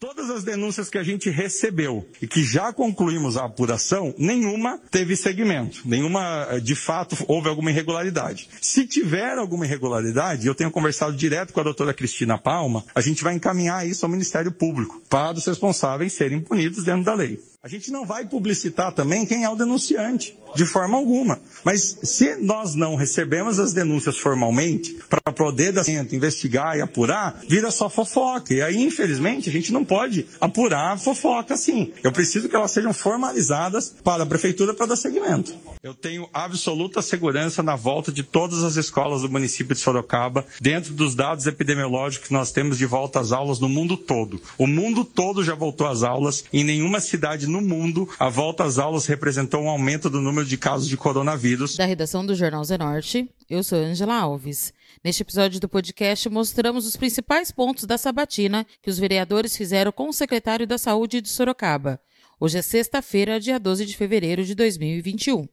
Todas 0.00 0.30
as 0.30 0.42
denúncias 0.42 0.88
que 0.88 0.96
a 0.96 1.02
gente 1.02 1.28
recebeu 1.28 2.08
e 2.22 2.26
que 2.26 2.42
já 2.42 2.72
concluímos 2.72 3.36
a 3.36 3.44
apuração, 3.44 4.14
nenhuma 4.16 4.80
teve 4.90 5.14
segmento, 5.14 5.82
nenhuma 5.84 6.48
eh, 6.52 6.58
de 6.58 6.74
fato 6.74 7.14
houve 7.28 7.50
alguma 7.50 7.70
irregularidade. 7.70 8.48
Se 8.62 8.86
tiver 8.86 9.36
alguma 9.36 9.66
irregularidade, 9.66 10.46
eu 10.46 10.54
tenho 10.54 10.70
conversado 10.70 11.14
direto 11.14 11.52
com 11.52 11.60
a 11.60 11.64
doutora 11.64 11.92
Cristina 11.92 12.38
Palma, 12.38 12.82
a 12.94 13.02
gente 13.02 13.22
vai 13.22 13.34
encaminhar 13.34 13.86
isso 13.86 14.06
ao 14.06 14.10
Ministério 14.10 14.50
Público 14.50 15.02
para 15.06 15.36
os 15.36 15.44
responsáveis 15.44 16.14
serem 16.14 16.40
punidos 16.40 16.82
dentro 16.82 17.04
da 17.04 17.12
lei. 17.12 17.38
A 17.62 17.68
gente 17.68 17.92
não 17.92 18.06
vai 18.06 18.24
publicitar 18.24 18.90
também 18.90 19.26
quem 19.26 19.44
é 19.44 19.50
o 19.50 19.54
denunciante, 19.54 20.34
de 20.56 20.64
forma 20.64 20.96
alguma. 20.96 21.38
Mas 21.62 21.98
se 22.02 22.36
nós 22.36 22.74
não 22.74 22.96
recebemos 22.96 23.58
as 23.58 23.74
denúncias 23.74 24.16
formalmente, 24.16 24.96
para 25.10 25.30
poder 25.30 25.70
da 25.70 25.82
investigar 26.10 26.78
e 26.78 26.80
apurar, 26.80 27.38
vira 27.46 27.70
só 27.70 27.90
fofoca. 27.90 28.54
E 28.54 28.62
aí, 28.62 28.82
infelizmente, 28.82 29.50
a 29.50 29.52
gente 29.52 29.74
não 29.74 29.84
pode 29.84 30.26
apurar 30.40 30.98
fofoca 30.98 31.52
assim. 31.52 31.92
Eu 32.02 32.10
preciso 32.10 32.48
que 32.48 32.56
elas 32.56 32.70
sejam 32.70 32.94
formalizadas 32.94 33.94
para 34.02 34.22
a 34.22 34.26
prefeitura 34.26 34.72
para 34.72 34.86
dar 34.86 34.96
seguimento. 34.96 35.54
Eu 35.82 35.94
tenho 35.94 36.28
absoluta 36.30 37.00
segurança 37.00 37.62
na 37.62 37.74
volta 37.74 38.12
de 38.12 38.22
todas 38.22 38.62
as 38.62 38.76
escolas 38.76 39.22
do 39.22 39.30
município 39.30 39.74
de 39.74 39.80
Sorocaba, 39.80 40.44
dentro 40.60 40.92
dos 40.92 41.14
dados 41.14 41.46
epidemiológicos 41.46 42.28
que 42.28 42.34
nós 42.34 42.52
temos 42.52 42.76
de 42.76 42.84
volta 42.84 43.18
às 43.18 43.32
aulas 43.32 43.58
no 43.58 43.66
mundo 43.66 43.96
todo. 43.96 44.42
O 44.58 44.66
mundo 44.66 45.06
todo 45.06 45.42
já 45.42 45.54
voltou 45.54 45.86
às 45.86 46.02
aulas, 46.02 46.44
em 46.52 46.64
nenhuma 46.64 47.00
cidade 47.00 47.46
no 47.46 47.62
mundo, 47.62 48.06
a 48.18 48.28
volta 48.28 48.62
às 48.62 48.78
aulas 48.78 49.06
representou 49.06 49.62
um 49.62 49.70
aumento 49.70 50.10
do 50.10 50.20
número 50.20 50.46
de 50.46 50.58
casos 50.58 50.86
de 50.86 50.98
coronavírus. 50.98 51.76
Da 51.78 51.86
redação 51.86 52.26
do 52.26 52.34
Jornal 52.34 52.62
Zenorte, 52.62 53.30
eu 53.48 53.62
sou 53.62 53.78
Angela 53.78 54.20
Alves. 54.20 54.74
Neste 55.02 55.22
episódio 55.22 55.58
do 55.60 55.68
podcast, 55.68 56.28
mostramos 56.28 56.84
os 56.86 56.94
principais 56.94 57.50
pontos 57.50 57.84
da 57.84 57.96
sabatina 57.96 58.66
que 58.82 58.90
os 58.90 58.98
vereadores 58.98 59.56
fizeram 59.56 59.90
com 59.90 60.10
o 60.10 60.12
secretário 60.12 60.66
da 60.66 60.76
Saúde 60.76 61.22
de 61.22 61.30
Sorocaba. 61.30 61.98
Hoje 62.42 62.56
é 62.56 62.62
sexta-feira, 62.62 63.38
dia 63.38 63.60
12 63.60 63.84
de 63.84 63.94
fevereiro 63.94 64.42
de 64.42 64.54
2021. 64.54 65.46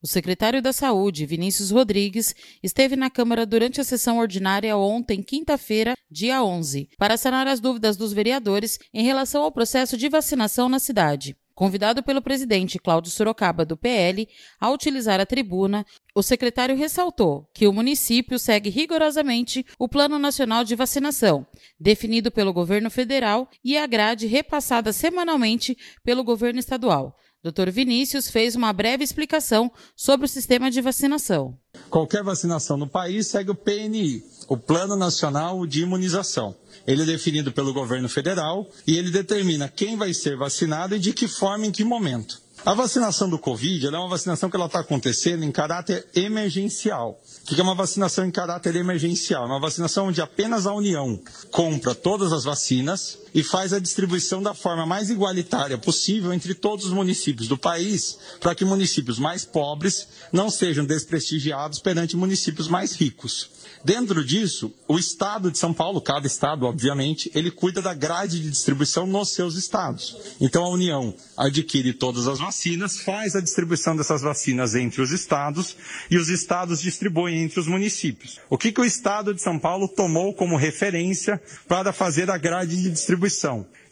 O 0.00 0.06
secretário 0.06 0.62
da 0.62 0.72
Saúde, 0.72 1.26
Vinícius 1.26 1.72
Rodrigues, 1.72 2.32
esteve 2.62 2.94
na 2.94 3.10
Câmara 3.10 3.44
durante 3.44 3.80
a 3.80 3.84
sessão 3.84 4.18
ordinária 4.18 4.76
ontem, 4.76 5.20
quinta-feira, 5.24 5.96
dia 6.08 6.44
11, 6.44 6.90
para 6.96 7.16
sanar 7.16 7.48
as 7.48 7.58
dúvidas 7.58 7.96
dos 7.96 8.12
vereadores 8.12 8.78
em 8.94 9.02
relação 9.02 9.42
ao 9.42 9.50
processo 9.50 9.96
de 9.96 10.08
vacinação 10.08 10.68
na 10.68 10.78
cidade. 10.78 11.36
Convidado 11.56 12.02
pelo 12.02 12.20
presidente 12.20 12.78
Cláudio 12.78 13.10
Sorocaba, 13.10 13.64
do 13.64 13.78
PL, 13.78 14.28
a 14.60 14.70
utilizar 14.70 15.18
a 15.18 15.24
tribuna, 15.24 15.86
o 16.14 16.22
secretário 16.22 16.76
ressaltou 16.76 17.48
que 17.54 17.66
o 17.66 17.72
município 17.72 18.38
segue 18.38 18.68
rigorosamente 18.68 19.64
o 19.78 19.88
Plano 19.88 20.18
Nacional 20.18 20.64
de 20.64 20.74
Vacinação, 20.74 21.46
definido 21.80 22.30
pelo 22.30 22.52
governo 22.52 22.90
federal, 22.90 23.48
e 23.64 23.78
a 23.78 23.86
grade 23.86 24.26
repassada 24.26 24.92
semanalmente 24.92 25.74
pelo 26.04 26.22
governo 26.22 26.60
estadual. 26.60 27.16
Dr. 27.50 27.70
Vinícius 27.70 28.28
fez 28.28 28.56
uma 28.56 28.72
breve 28.72 29.04
explicação 29.04 29.70
sobre 29.94 30.26
o 30.26 30.28
sistema 30.28 30.70
de 30.70 30.80
vacinação. 30.80 31.56
Qualquer 31.88 32.22
vacinação 32.22 32.76
no 32.76 32.88
país 32.88 33.28
segue 33.28 33.50
o 33.50 33.54
PNI, 33.54 34.24
o 34.48 34.56
Plano 34.56 34.96
Nacional 34.96 35.64
de 35.66 35.82
Imunização. 35.82 36.56
Ele 36.86 37.02
é 37.02 37.06
definido 37.06 37.52
pelo 37.52 37.72
governo 37.72 38.08
federal 38.08 38.68
e 38.86 38.96
ele 38.96 39.10
determina 39.10 39.68
quem 39.68 39.96
vai 39.96 40.12
ser 40.12 40.36
vacinado 40.36 40.96
e 40.96 40.98
de 40.98 41.12
que 41.12 41.28
forma 41.28 41.66
em 41.66 41.70
que 41.70 41.84
momento. 41.84 42.46
A 42.64 42.74
vacinação 42.74 43.30
do 43.30 43.38
Covid 43.38 43.86
é 43.86 43.90
uma 43.90 44.08
vacinação 44.08 44.50
que 44.50 44.56
ela 44.56 44.66
está 44.66 44.80
acontecendo 44.80 45.44
em 45.44 45.52
caráter 45.52 46.04
emergencial. 46.16 47.20
O 47.42 47.46
que 47.46 47.60
é 47.60 47.62
uma 47.62 47.76
vacinação 47.76 48.24
em 48.24 48.30
caráter 48.32 48.74
emergencial? 48.74 49.44
É 49.44 49.46
uma 49.46 49.60
vacinação 49.60 50.08
onde 50.08 50.20
apenas 50.20 50.66
a 50.66 50.74
União 50.74 51.16
compra 51.52 51.94
todas 51.94 52.32
as 52.32 52.42
vacinas 52.42 53.18
e 53.36 53.42
faz 53.42 53.74
a 53.74 53.78
distribuição 53.78 54.42
da 54.42 54.54
forma 54.54 54.86
mais 54.86 55.10
igualitária 55.10 55.76
possível 55.76 56.32
entre 56.32 56.54
todos 56.54 56.86
os 56.86 56.92
municípios 56.92 57.46
do 57.46 57.58
país, 57.58 58.18
para 58.40 58.54
que 58.54 58.64
municípios 58.64 59.18
mais 59.18 59.44
pobres 59.44 60.08
não 60.32 60.48
sejam 60.48 60.86
desprestigiados 60.86 61.78
perante 61.78 62.16
municípios 62.16 62.66
mais 62.66 62.94
ricos. 62.94 63.50
Dentro 63.84 64.24
disso, 64.24 64.72
o 64.88 64.98
Estado 64.98 65.50
de 65.50 65.58
São 65.58 65.72
Paulo, 65.74 66.00
cada 66.00 66.26
Estado, 66.26 66.64
obviamente, 66.64 67.30
ele 67.34 67.50
cuida 67.50 67.82
da 67.82 67.92
grade 67.92 68.40
de 68.40 68.50
distribuição 68.50 69.06
nos 69.06 69.28
seus 69.28 69.54
estados. 69.54 70.16
Então, 70.40 70.64
a 70.64 70.70
União 70.70 71.14
adquire 71.36 71.92
todas 71.92 72.26
as 72.26 72.38
vacinas, 72.38 72.98
faz 73.00 73.36
a 73.36 73.40
distribuição 73.40 73.94
dessas 73.94 74.22
vacinas 74.22 74.74
entre 74.74 75.02
os 75.02 75.12
estados 75.12 75.76
e 76.10 76.16
os 76.16 76.30
estados 76.30 76.80
distribuem 76.80 77.42
entre 77.42 77.60
os 77.60 77.66
municípios. 77.66 78.40
O 78.48 78.56
que, 78.56 78.72
que 78.72 78.80
o 78.80 78.84
Estado 78.84 79.34
de 79.34 79.42
São 79.42 79.58
Paulo 79.58 79.86
tomou 79.86 80.32
como 80.32 80.56
referência 80.56 81.40
para 81.68 81.92
fazer 81.92 82.30
a 82.30 82.38
grade 82.38 82.82
de 82.82 82.90
distribuição? 82.90 83.25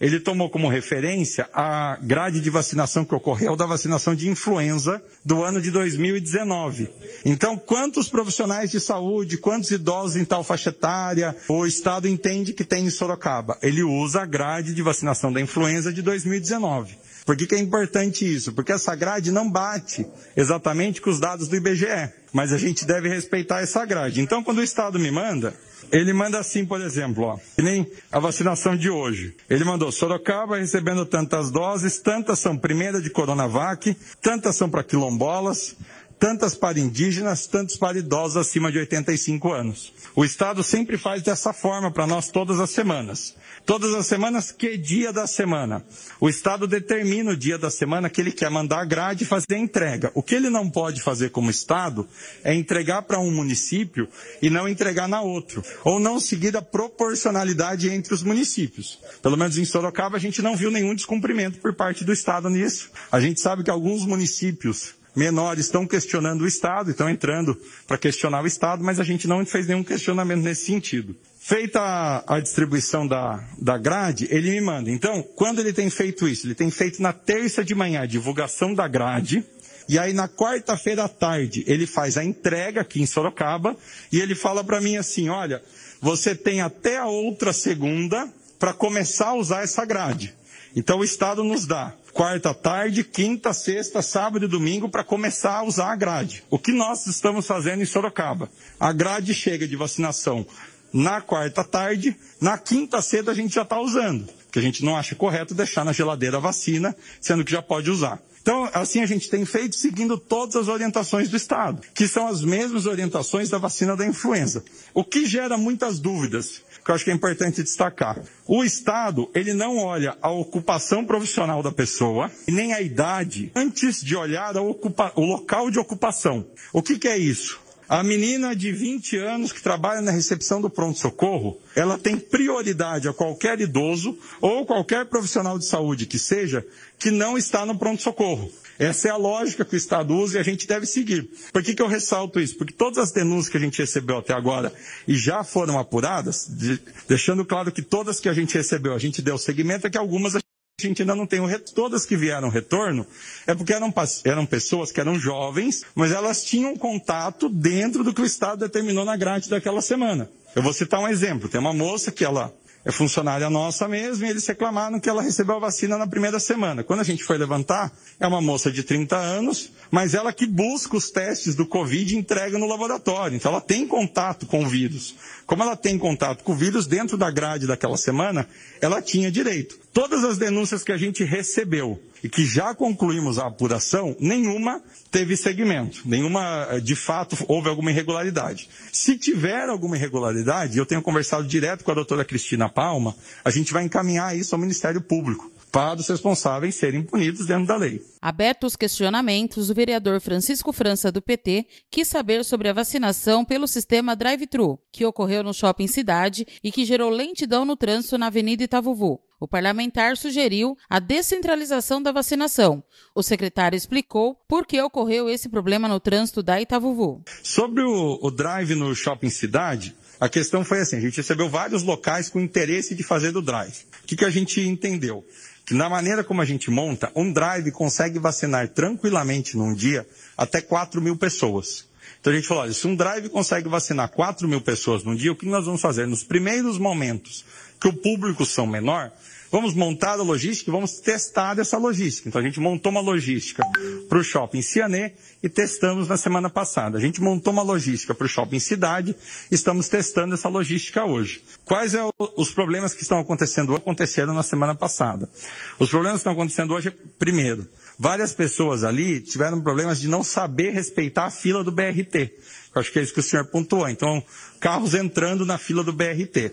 Ele 0.01 0.21
tomou 0.21 0.51
como 0.51 0.69
referência 0.69 1.49
a 1.53 1.97
grade 2.03 2.41
de 2.41 2.51
vacinação 2.51 3.05
que 3.05 3.15
ocorreu 3.15 3.57
da 3.57 3.67
vacinação 3.67 4.15
de 4.15 4.29
influenza 4.29 5.03
do 5.25 5.43
ano 5.43 5.61
de 5.61 5.71
2019. 5.71 6.91
Então, 7.25 7.57
quantos 7.57 8.09
profissionais 8.09 8.71
de 8.71 8.81
saúde, 8.81 9.39
quantos 9.39 9.71
idosos 9.71 10.17
em 10.17 10.25
tal 10.25 10.45
faixa 10.45 10.71
etária 10.71 11.35
o 11.49 11.67
Estado 11.67 12.09
entende 12.09 12.53
que 12.53 12.65
tem 12.65 12.85
em 12.85 12.91
Sorocaba? 12.91 13.57
Ele 13.63 13.83
usa 13.83 14.23
a 14.23 14.27
grade 14.27 14.75
de 14.75 14.83
vacinação 14.83 15.33
da 15.33 15.41
influenza 15.41 15.93
de 15.93 16.03
2019. 16.03 16.99
Por 17.25 17.37
que, 17.37 17.47
que 17.47 17.55
é 17.55 17.59
importante 17.59 18.31
isso? 18.31 18.53
Porque 18.53 18.73
essa 18.73 18.95
grade 18.95 19.31
não 19.31 19.51
bate 19.51 20.07
exatamente 20.37 21.01
com 21.01 21.09
os 21.09 21.19
dados 21.19 21.49
do 21.49 21.57
IBGE, 21.57 22.13
mas 22.33 22.53
a 22.53 22.59
gente 22.59 22.85
deve 22.85 23.09
respeitar 23.09 23.63
essa 23.63 23.85
grade. 23.87 24.21
Então, 24.21 24.45
quando 24.45 24.59
o 24.59 24.63
Estado 24.63 24.99
me 24.99 25.11
manda, 25.11 25.55
ele 25.99 26.13
manda 26.13 26.41
assim, 26.41 26.65
por 26.67 26.81
exemplo, 26.81 27.25
ó, 27.25 27.39
que 27.55 27.63
nem 27.63 27.87
a 28.11 28.19
vacinação 28.19 28.77
de 28.77 28.91
hoje. 28.91 29.37
Ele 29.49 29.63
mandou 29.65 29.93
Sorocaba 29.93 30.59
recebendo 30.59 31.07
tantas 31.07 31.53
doses, 31.53 32.01
tantas 32.01 32.41
são 32.41 32.57
primeira 32.57 33.01
de 33.01 33.11
Coronavac, 33.11 33.97
tantas 34.21 34.57
são 34.57 34.69
para 34.69 34.83
quilombolas, 34.83 35.77
tantas 36.25 36.55
para 36.55 36.81
indígenas, 36.81 37.47
tantos 37.47 37.77
para 37.77 37.99
idosos 37.99 38.39
acima 38.39 38.73
de 38.73 38.79
85 38.79 39.53
anos. 39.53 39.93
O 40.17 40.25
Estado 40.25 40.63
sempre 40.63 40.97
faz 40.97 41.23
dessa 41.23 41.53
forma 41.53 41.91
para 41.91 42.07
nós 42.07 42.31
todas 42.31 42.59
as 42.61 42.71
semanas. 42.71 43.37
Todas 43.67 43.93
as 43.93 44.07
semanas, 44.07 44.51
que 44.51 44.79
dia 44.79 45.13
da 45.13 45.27
semana? 45.27 45.85
O 46.19 46.27
Estado 46.27 46.67
determina 46.67 47.33
o 47.33 47.37
dia 47.37 47.59
da 47.59 47.71
semana 47.71 48.09
que 48.09 48.23
ele 48.23 48.33
quer 48.33 48.49
mandar 48.49 48.81
a 48.81 48.87
grade 48.87 49.25
e 49.25 49.27
fazer 49.27 49.53
a 49.53 49.59
entrega. 49.59 50.11
O 50.15 50.23
que 50.23 50.35
ele 50.35 50.49
não 50.49 50.71
pode 50.71 51.03
fazer 51.03 51.29
como 51.29 51.51
Estado 51.51 52.09
é 52.43 52.55
entregar 52.55 53.03
para 53.03 53.19
um 53.19 53.31
município 53.31 54.09
e 54.41 54.49
não 54.49 54.67
entregar 54.67 55.07
na 55.07 55.21
outro. 55.21 55.63
Ou 55.85 56.01
não 56.01 56.19
seguir 56.19 56.57
a 56.57 56.63
proporcionalidade 56.63 57.91
entre 57.91 58.15
os 58.15 58.23
municípios. 58.23 58.99
Pelo 59.21 59.37
menos 59.37 59.59
em 59.59 59.65
Sorocaba 59.67 60.17
a 60.17 60.21
gente 60.21 60.41
não 60.41 60.57
viu 60.57 60.71
nenhum 60.71 60.95
descumprimento 60.95 61.59
por 61.59 61.75
parte 61.75 62.03
do 62.03 62.15
Estado 62.15 62.49
nisso. 62.49 62.91
A 63.13 63.21
gente 63.21 63.43
sabe 63.43 63.63
que 63.63 63.71
alguns 63.71 64.07
municípios 64.07 64.95
menores 65.15 65.67
estão 65.67 65.87
questionando 65.87 66.43
o 66.43 66.47
Estado, 66.47 66.91
estão 66.91 67.09
entrando 67.09 67.59
para 67.87 67.99
questionar 67.99 68.43
o 68.43 68.47
Estado, 68.47 68.83
mas 68.83 68.99
a 68.99 69.05
gente 69.05 69.29
não 69.29 69.45
fez 69.47 69.67
nenhum 69.67 69.85
questionamento 69.85 70.43
nesse 70.43 70.67
sentido. 70.67 71.15
Feita 71.39 72.25
a, 72.27 72.41
distribuição 72.41 73.07
da, 73.07 73.45
da 73.59 73.77
grade, 73.77 74.27
ele 74.31 74.51
me 74.51 74.61
manda. 74.61 74.91
Então, 74.91 75.23
quando 75.23 75.61
ele 75.61 75.73
tem 75.73 75.91
feito 75.91 76.27
isso? 76.27 76.47
Ele 76.47 76.55
tem 76.55 76.71
feito 76.71 77.03
na 77.03 77.13
terça 77.13 77.63
de 77.63 77.75
manhã 77.75 78.03
a 78.03 78.07
divulgação 78.07 78.75
da 78.75 78.89
grade, 78.89 79.45
e 79.87 79.99
aí 79.99 80.15
na 80.15 80.27
quarta-feira 80.27 81.05
à 81.05 81.09
tarde 81.09 81.63
ele 81.67 81.87
faz 81.87 82.17
a 82.17 82.25
entrega 82.25 82.81
aqui 82.81 83.03
em 83.03 83.07
Sorocaba, 83.07 83.77
e 84.11 84.21
ele 84.21 84.35
fala 84.35 84.65
para 84.65 84.81
mim 84.81 84.97
assim, 84.97 85.29
olha, 85.29 85.63
você 86.01 86.35
tem 86.35 86.63
até 86.63 86.97
a 86.97 87.07
outra 87.07 87.53
segunda 87.53 88.27
para 88.59 88.73
começar 88.73 89.29
a 89.29 89.35
usar 89.35 89.63
essa 89.63 89.85
grade. 89.85 90.35
Então 90.75 91.01
o 91.01 91.05
Estado 91.05 91.45
nos 91.45 91.67
dá 91.67 91.95
quarta 92.15 92.55
tarde, 92.55 93.03
quinta, 93.03 93.53
sexta, 93.53 94.01
sábado 94.01 94.45
e 94.45 94.49
domingo 94.49 94.89
para 94.89 95.03
começar 95.03 95.59
a 95.59 95.65
usar 95.65 95.93
a 95.93 95.97
grade. 95.97 96.45
O 96.49 96.61
que 96.61 96.71
nós 96.71 97.09
estamos 97.09 97.45
fazendo 97.45 97.83
em 97.83 97.85
Sorocaba? 97.85 98.49
A 98.79 98.93
grade 98.93 99.35
chega 99.35 99.67
de 99.67 99.75
vacinação 99.75 100.47
na 100.93 101.21
quarta 101.21 101.65
tarde, 101.65 102.17
na 102.41 102.57
quinta 102.57 103.03
cedo 103.03 103.33
a 103.33 103.35
gente 103.35 103.53
já 103.53 103.63
está 103.63 103.81
usando, 103.81 104.27
porque 104.45 104.61
a 104.61 104.63
gente 104.63 104.85
não 104.85 104.97
acha 104.97 105.17
correto 105.17 105.53
deixar 105.53 105.85
na 105.85 105.93
geladeira 105.93 106.37
a 106.37 106.41
vacina, 106.41 106.97
sendo 107.21 107.45
que 107.45 107.51
já 107.51 107.61
pode 107.61 107.91
usar. 107.91 108.23
Então, 108.41 108.69
assim 108.73 109.01
a 109.01 109.07
gente 109.07 109.29
tem 109.29 109.45
feito 109.45 109.75
seguindo 109.75 110.17
todas 110.17 110.55
as 110.55 110.69
orientações 110.69 111.29
do 111.29 111.37
Estado, 111.37 111.83
que 111.95 112.07
são 112.07 112.29
as 112.29 112.43
mesmas 112.43 112.87
orientações 112.87 113.49
da 113.49 113.59
vacina 113.59 113.97
da 113.97 114.07
influenza. 114.07 114.63
O 114.93 115.03
que 115.03 115.27
gera 115.27 115.59
muitas 115.59 115.99
dúvidas, 115.99 116.63
que 116.85 116.91
eu 116.91 116.95
acho 116.95 117.05
que 117.05 117.11
é 117.11 117.15
importante 117.15 117.63
destacar. 117.63 118.21
O 118.47 118.63
Estado, 118.63 119.31
ele 119.35 119.55
não 119.55 119.79
olha 119.79 120.17
a 120.21 120.31
ocupação 120.31 121.05
profissional 121.05 121.63
da 121.63 121.73
pessoa 121.73 122.31
nem 122.47 122.75
a 122.75 122.81
idade 122.83 123.51
antes 123.55 124.03
de 124.03 124.15
olhar 124.15 124.55
o 124.57 125.25
local 125.25 125.71
de 125.71 125.79
ocupação. 125.79 126.47
O 126.73 126.83
que, 126.83 126.99
que 126.99 127.09
é 127.09 127.17
isso? 127.17 127.65
A 127.89 128.03
menina 128.03 128.57
de 128.57 128.73
20 128.73 129.17
anos 129.19 129.53
que 129.53 129.63
trabalha 129.63 130.01
na 130.01 130.11
recepção 130.11 130.61
do 130.61 130.71
pronto-socorro, 130.71 131.59
ela 131.77 131.99
tem 131.99 132.17
prioridade 132.19 133.09
a 133.09 133.13
qualquer 133.13 133.61
idoso 133.61 134.19
ou 134.41 134.65
qualquer 134.65 135.05
profissional 135.07 135.59
de 135.59 135.67
saúde 135.67 136.07
que 136.07 136.19
seja 136.19 136.67
que 136.99 137.11
não 137.11 137.37
está 137.37 137.67
no 137.67 137.77
pronto-socorro. 137.79 138.51
Essa 138.79 139.09
é 139.09 139.11
a 139.11 139.17
lógica 139.17 139.65
que 139.65 139.75
o 139.75 139.77
Estado 139.77 140.15
usa 140.15 140.37
e 140.37 140.41
a 140.41 140.43
gente 140.43 140.67
deve 140.67 140.87
seguir. 140.87 141.29
Por 141.53 141.63
que, 141.63 141.75
que 141.75 141.83
eu 141.83 141.87
ressalto 141.87 142.41
isso? 142.41 142.57
Porque 142.57 142.73
todas 142.73 142.99
as 142.99 143.13
denúncias 143.13 143.49
que 143.49 143.57
a 143.57 143.61
gente 143.61 143.79
recebeu 143.79 144.19
até 144.19 144.33
agora 144.33 144.73
e 145.07 145.17
já 145.17 145.45
foram 145.45 145.79
apuradas, 145.79 146.47
de, 146.49 146.81
deixando 147.09 147.45
claro 147.45 147.71
que 147.71 147.83
todas 147.83 148.21
que 148.21 148.29
a 148.29 148.33
gente 148.33 148.55
recebeu, 148.57 148.93
a 148.95 148.99
gente 148.99 149.23
deu 149.23 149.39
seguimento, 149.39 149.87
é 149.87 149.91
que 149.91 149.99
algumas 149.99 150.35
a 150.35 150.41
gente 150.83 151.03
ainda 151.03 151.15
não 151.15 151.27
tem 151.27 151.41
o 151.41 151.47
retorno. 151.47 151.75
Todas 151.75 152.05
que 152.05 152.17
vieram 152.17 152.49
retorno 152.49 153.07
é 153.47 153.55
porque 153.55 153.73
eram, 153.73 153.95
eram 154.25 154.45
pessoas 154.45 154.91
que 154.91 155.01
eram 155.01 155.19
jovens, 155.19 155.85
mas 155.95 156.11
elas 156.11 156.43
tinham 156.45 156.77
contato 156.77 157.49
dentro 157.49 158.03
do 158.03 158.13
que 158.13 158.23
o 158.23 158.27
Estado 158.27 158.61
determinou 158.61 159.05
na 159.05 159.17
grade 159.17 159.49
daquela 159.49 159.81
semana. 159.81 160.29
Eu 160.55 160.63
vou 160.63 160.73
citar 160.73 161.01
um 161.01 161.09
exemplo. 161.09 161.49
Tem 161.49 161.61
uma 161.61 161.73
moça 161.73 162.11
que 162.11 162.25
ela 162.25 162.53
é 162.85 162.93
funcionária 162.93 163.49
nossa 163.49 163.89
mesmo, 163.89 164.27
e 164.27 164.29
eles 164.29 164.47
reclamaram 164.47 165.01
que 165.01 165.09
ela 165.09 165.23
recebeu 165.23 165.57
a 165.57 165.61
vacina 165.61 165.97
na 165.97 166.07
primeira 166.07 166.39
semana. 166.39 166.85
Quando 166.85 167.01
a 167.01 167.05
gente 167.05 167.25
foi 167.25 167.39
levantar, 167.39 167.91
é 168.21 168.27
uma 168.27 168.43
moça 168.43 168.71
de 168.71 168.83
30 168.83 169.17
anos, 169.17 169.73
mas 169.91 170.13
ela 170.13 170.33
que 170.33 170.47
busca 170.47 170.97
os 170.97 171.11
testes 171.11 171.55
do 171.55 171.67
Covid 171.67 172.15
e 172.15 172.19
entrega 172.19 172.59
no 172.59 172.67
laboratório. 172.67 173.37
Então 173.37 173.51
ela 173.53 173.61
tem 173.61 173.87
contato 173.87 174.47
com 174.47 174.65
o 174.65 174.69
vírus. 174.69 175.15
Como 175.47 175.63
ela 175.63 175.77
tem 175.77 175.99
contato 175.99 176.45
com 176.45 176.53
o 176.53 176.57
vírus, 176.57 176.87
dentro 176.87 177.17
da 177.17 177.31
grade 177.31 177.67
daquela 177.67 177.97
semana, 177.97 178.47
ela 178.81 179.01
tinha 179.01 179.31
direito. 179.31 179.84
Todas 179.95 180.25
as 180.25 180.37
denúncias 180.37 180.83
que 180.83 180.91
a 180.91 180.97
gente 180.97 181.23
recebeu 181.23 182.03
e 182.21 182.29
que 182.29 182.45
já 182.45 182.75
concluímos 182.75 183.39
a 183.39 183.47
apuração, 183.47 184.17
nenhuma 184.19 184.83
teve 185.09 185.37
segmento, 185.37 186.03
nenhuma, 186.05 186.67
eh, 186.73 186.81
de 186.81 186.97
fato, 186.97 187.37
houve 187.47 187.69
alguma 187.69 187.93
irregularidade. 187.93 188.69
Se 188.93 189.17
tiver 189.17 189.69
alguma 189.69 189.97
irregularidade, 189.97 190.77
eu 190.77 190.85
tenho 190.85 191.01
conversado 191.01 191.47
direto 191.47 191.85
com 191.85 191.93
a 191.93 191.95
doutora 191.95 192.25
Cristina 192.25 192.69
Palma, 192.69 193.15
a 193.45 193.51
gente 193.51 193.73
vai 193.73 193.85
encaminhar 193.85 194.37
isso 194.37 194.53
ao 194.53 194.61
Ministério 194.61 195.01
Público 195.01 195.49
para 195.75 195.99
os 195.99 196.07
responsáveis 196.07 196.77
serem 196.77 197.03
punidos 197.03 197.47
dentro 197.47 197.67
da 197.67 197.77
lei. 197.77 198.01
Abertos 198.23 198.75
os 198.75 198.77
questionamentos, 198.77 199.71
o 199.71 199.75
vereador 199.75 200.21
Francisco 200.21 200.73
França, 200.73 201.11
do 201.11 201.21
PT, 201.21 201.67
quis 201.91 202.07
saber 202.07 202.45
sobre 202.45 202.69
a 202.69 202.73
vacinação 202.73 203.45
pelo 203.45 203.67
sistema 203.67 204.15
drive-thru, 204.15 204.79
que 204.93 205.05
ocorreu 205.05 205.43
no 205.43 205.53
Shopping 205.53 205.89
Cidade 205.89 206.47
e 206.63 206.71
que 206.71 206.85
gerou 206.85 207.11
lentidão 207.11 207.65
no 207.65 207.77
trânsito 207.77 208.17
na 208.17 208.29
Avenida 208.29 208.63
Itavuvu. 208.63 209.21
O 209.41 209.49
parlamentar 209.49 210.17
sugeriu 210.17 210.77
a 210.89 211.01
descentralização 211.01 212.01
da 212.01 212.13
vacinação. 212.13 212.83
O 213.13 213.23
secretário 213.23 213.77
explicou 213.77 214.37
por 214.49 214.65
que 214.65 214.81
ocorreu 214.81 215.29
esse 215.29 215.49
problema 215.49 215.89
no 215.89 215.99
trânsito 215.99 216.41
da 216.41 216.61
Itavuvu. 216.61 217.25
Sobre 217.43 217.83
o, 217.83 218.21
o 218.23 218.31
drive 218.31 218.77
no 218.77 218.95
Shopping 218.95 219.29
Cidade, 219.29 219.97
a 220.21 220.29
questão 220.29 220.65
foi 220.65 220.81
assim, 220.81 220.97
a 220.97 221.01
gente 221.01 221.17
recebeu 221.17 221.49
vários 221.49 221.83
locais 221.83 222.31
com 222.31 222.41
interesse 222.41 222.95
de 222.95 223.03
fazer 223.03 223.33
do 223.33 223.43
drive. 223.43 223.85
O 224.03 224.07
que, 224.07 224.17
que 224.17 224.25
a 224.25 224.31
gente 224.31 224.61
entendeu? 224.61 225.25
Que 225.65 225.75
na 225.75 225.89
maneira 225.89 226.23
como 226.23 226.43
a 226.43 226.45
gente 226.45 226.71
monta, 226.71 227.11
um 227.17 227.33
drive 227.33 227.71
consegue 227.71 228.19
vacinar 228.19 228.69
tranquilamente 228.69 229.57
num 229.57 229.75
dia 229.75 230.07
até 230.37 230.61
4 230.61 231.01
mil 231.01 231.17
pessoas. 231.17 231.87
Então 232.21 232.33
a 232.33 232.37
gente 232.37 232.49
falou, 232.49 232.63
olha, 232.65 232.73
se 232.73 232.87
um 232.87 232.95
drive 232.95 233.29
consegue 233.29 233.69
vacinar 233.69 234.09
4 234.11 234.47
mil 234.47 234.61
pessoas 234.61 235.05
num 235.05 235.15
dia, 235.15 235.33
o 235.33 235.37
que 235.37 235.47
nós 235.47 235.65
vamos 235.67 235.81
fazer? 235.81 236.07
Nos 236.07 236.23
primeiros 236.23 236.79
momentos 236.79 237.45
que 237.81 237.89
o 237.89 237.93
público 237.93 238.45
são 238.45 238.67
menor, 238.67 239.11
Vamos 239.55 239.73
montar 239.73 240.19
a 240.19 240.23
logística 240.25 240.69
e 240.69 240.73
vamos 240.73 240.99
testar 240.99 241.61
essa 241.61 241.79
logística. 241.79 242.29
Então 242.29 242.41
a 242.41 242.45
gente 242.45 242.59
montou 242.59 242.91
uma 242.91 243.01
logística 243.01 243.63
para 244.09 244.19
o 244.19 244.25
shopping 244.25 244.61
Cianê 244.61 245.13
e 245.41 245.49
testamos 245.49 246.09
na 246.09 246.17
semana 246.17 246.51
passada. 246.51 246.99
A 246.99 247.01
gente 247.01 247.23
montou 247.23 247.53
uma 247.53 247.63
logística 247.63 248.13
para 248.13 248.25
o 248.25 248.29
shopping 248.29 248.59
Cidade 248.59 249.15
e 249.49 249.55
estamos 249.55 249.89
testando 249.89 250.35
essa 250.35 250.49
logística 250.49 251.05
hoje. 251.05 251.41
Quais 251.65 251.93
são 251.93 252.09
é 252.09 252.25
os 252.37 252.51
problemas 252.51 252.95
que 252.95 253.03
estão 253.03 253.21
acontecendo 253.21 253.77
aconteceram 253.77 254.35
na 254.35 254.43
semana 254.43 254.75
passada? 254.75 255.31
Os 255.79 255.89
problemas 255.89 256.17
que 256.17 256.23
estão 256.23 256.33
acontecendo 256.33 256.75
hoje 256.75 256.89
é, 256.89 256.95
primeiro, 257.17 257.65
várias 257.97 258.35
pessoas 258.35 258.83
ali 258.83 259.21
tiveram 259.21 259.61
problemas 259.61 260.01
de 260.01 260.09
não 260.09 260.25
saber 260.25 260.73
respeitar 260.73 261.27
a 261.27 261.31
fila 261.31 261.63
do 261.63 261.71
BRT. 261.71 262.35
Eu 262.75 262.81
acho 262.81 262.91
que 262.91 262.99
é 262.99 263.03
isso 263.03 263.15
que 263.15 263.21
o 263.21 263.23
senhor 263.23 263.45
pontuou. 263.45 263.89
Então, 263.89 264.21
carros 264.59 264.95
entrando 264.95 265.47
na 265.47 265.59
fila 265.59 265.85
do 265.85 265.93
BRT. 265.93 266.53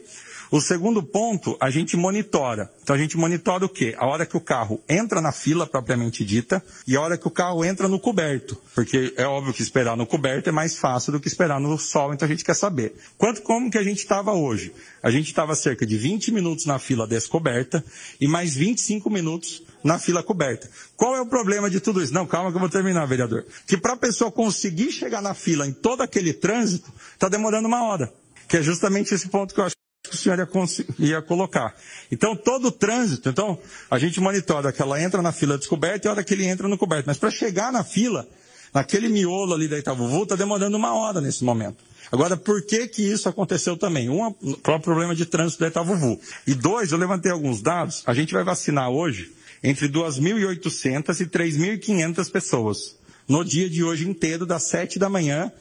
O 0.52 0.60
segundo 0.60 1.02
ponto, 1.02 1.56
a 1.62 1.70
gente 1.70 1.96
monitora. 1.96 2.70
Então 2.84 2.94
a 2.94 3.00
gente 3.00 3.16
monitora 3.16 3.64
o 3.64 3.70
quê? 3.70 3.96
A 3.98 4.06
hora 4.06 4.26
que 4.26 4.36
o 4.36 4.42
carro 4.42 4.84
entra 4.90 5.22
na 5.22 5.32
fila 5.32 5.66
propriamente 5.66 6.26
dita 6.26 6.62
e 6.86 6.94
a 6.94 7.00
hora 7.00 7.18
que 7.18 7.26
o 7.26 7.32
carro 7.32 7.64
entra 7.64 7.88
no 7.88 7.98
coberto. 7.98 8.58
Porque 8.76 9.14
é 9.16 9.26
óbvio 9.26 9.54
que 9.54 9.62
esperar 9.62 9.96
no 9.96 10.06
coberto 10.06 10.50
é 10.50 10.52
mais 10.52 10.76
fácil 10.76 11.14
do 11.14 11.22
que 11.22 11.30
esperar 11.30 11.58
no 11.58 11.78
sol, 11.78 12.14
então 12.14 12.26
a 12.26 12.30
gente 12.30 12.44
quer 12.44 12.54
saber. 12.54 12.94
Quanto 13.18 13.42
como 13.44 13.72
que 13.72 13.78
a 13.78 13.84
gente 13.84 14.00
estava 14.00 14.34
hoje? 14.34 14.74
A 15.02 15.10
gente 15.10 15.28
estava 15.28 15.56
cerca 15.56 15.86
de 15.86 15.98
20 15.98 16.34
minutos 16.34 16.66
na 16.66 16.78
fila 16.78 17.08
descoberta 17.08 17.82
e 18.20 18.28
mais 18.28 18.54
25 18.54 19.10
minutos 19.10 19.64
na 19.82 20.00
fila 20.00 20.22
coberta. 20.22 20.70
Qual 20.98 21.16
é 21.16 21.22
o 21.22 21.26
problema 21.26 21.70
de 21.70 21.80
tudo 21.80 22.04
isso? 22.04 22.14
Não, 22.14 22.28
calma 22.28 22.52
que 22.52 22.58
eu 22.58 22.60
vou 22.60 22.70
terminar, 22.70 23.06
vereador. 23.06 23.46
Que 23.66 23.78
para 23.78 23.94
a 23.94 23.98
pessoa 23.98 24.30
conseguir 24.30 24.92
chegar 24.92 25.22
na 25.22 25.34
fila 25.34 25.66
em 25.66 25.72
todo 25.72 26.02
aquele 26.02 26.34
trânsito, 26.34 26.92
está 27.14 27.30
demorando 27.30 27.70
uma 27.70 27.86
hora. 27.86 28.12
Que 28.50 28.58
é 28.58 28.62
justamente 28.62 29.14
esse 29.14 29.30
ponto 29.30 29.54
que 29.54 29.62
eu 29.62 29.64
acho 29.64 29.81
que 30.04 30.16
o 30.16 30.18
senhor 30.18 30.38
ia, 30.40 30.48
ia, 31.00 31.22
colocar. 31.22 31.76
Então, 32.12 32.36
todo 32.36 32.70
o 32.70 32.72
trânsito, 32.72 33.30
então, 33.30 33.60
a 33.90 34.00
gente 34.00 34.20
monitora 34.20 34.72
que 34.72 34.82
ela 34.82 35.02
entra 35.02 35.22
na 35.22 35.32
fila 35.32 35.58
descoberta 35.58 36.08
e 36.08 36.10
a 36.10 36.12
hora 36.12 36.24
que 36.24 36.34
ele 36.34 36.46
entra 36.46 36.68
no 36.68 36.78
coberto. 36.78 37.06
Mas 37.06 37.18
para 37.18 37.30
chegar 37.30 37.72
na 37.72 37.84
fila, 37.84 38.28
naquele 38.74 39.10
miolo 39.10 39.54
ali 39.54 39.68
da 39.68 39.78
Itavuvu, 39.78 40.24
está 40.24 40.36
demorando 40.36 40.76
uma 40.76 40.94
hora 40.94 41.22
nesse 41.22 41.44
momento. 41.44 41.84
Agora, 42.12 42.36
por 42.36 42.64
que 42.64 42.88
que 42.88 43.04
isso 43.04 43.30
aconteceu 43.30 43.78
também? 43.78 44.10
Um, 44.10 44.28
o 44.28 44.58
próprio 44.58 44.86
problema 44.86 45.16
de 45.16 45.26
trânsito 45.26 45.62
da 45.62 45.68
Itavuvu. 45.68 46.20
E 46.48 46.56
dois, 46.56 46.92
eu 46.92 46.98
levantei 46.98 47.32
alguns 47.32 47.62
dados, 47.62 48.02
a 48.06 48.14
gente 48.14 48.34
vai 48.34 48.44
vacinar 48.44 48.90
hoje 48.90 49.32
entre 49.64 49.88
2.800 49.88 51.22
e 51.22 51.26
3.500 51.28 52.32
pessoas. 52.32 52.96
No 53.28 53.46
dia 53.46 53.70
de 53.70 53.84
hoje 53.84 54.10
inteiro, 54.10 54.46
das 54.46 54.64
7 54.64 54.98
da 54.98 55.10
manhã 55.10 55.52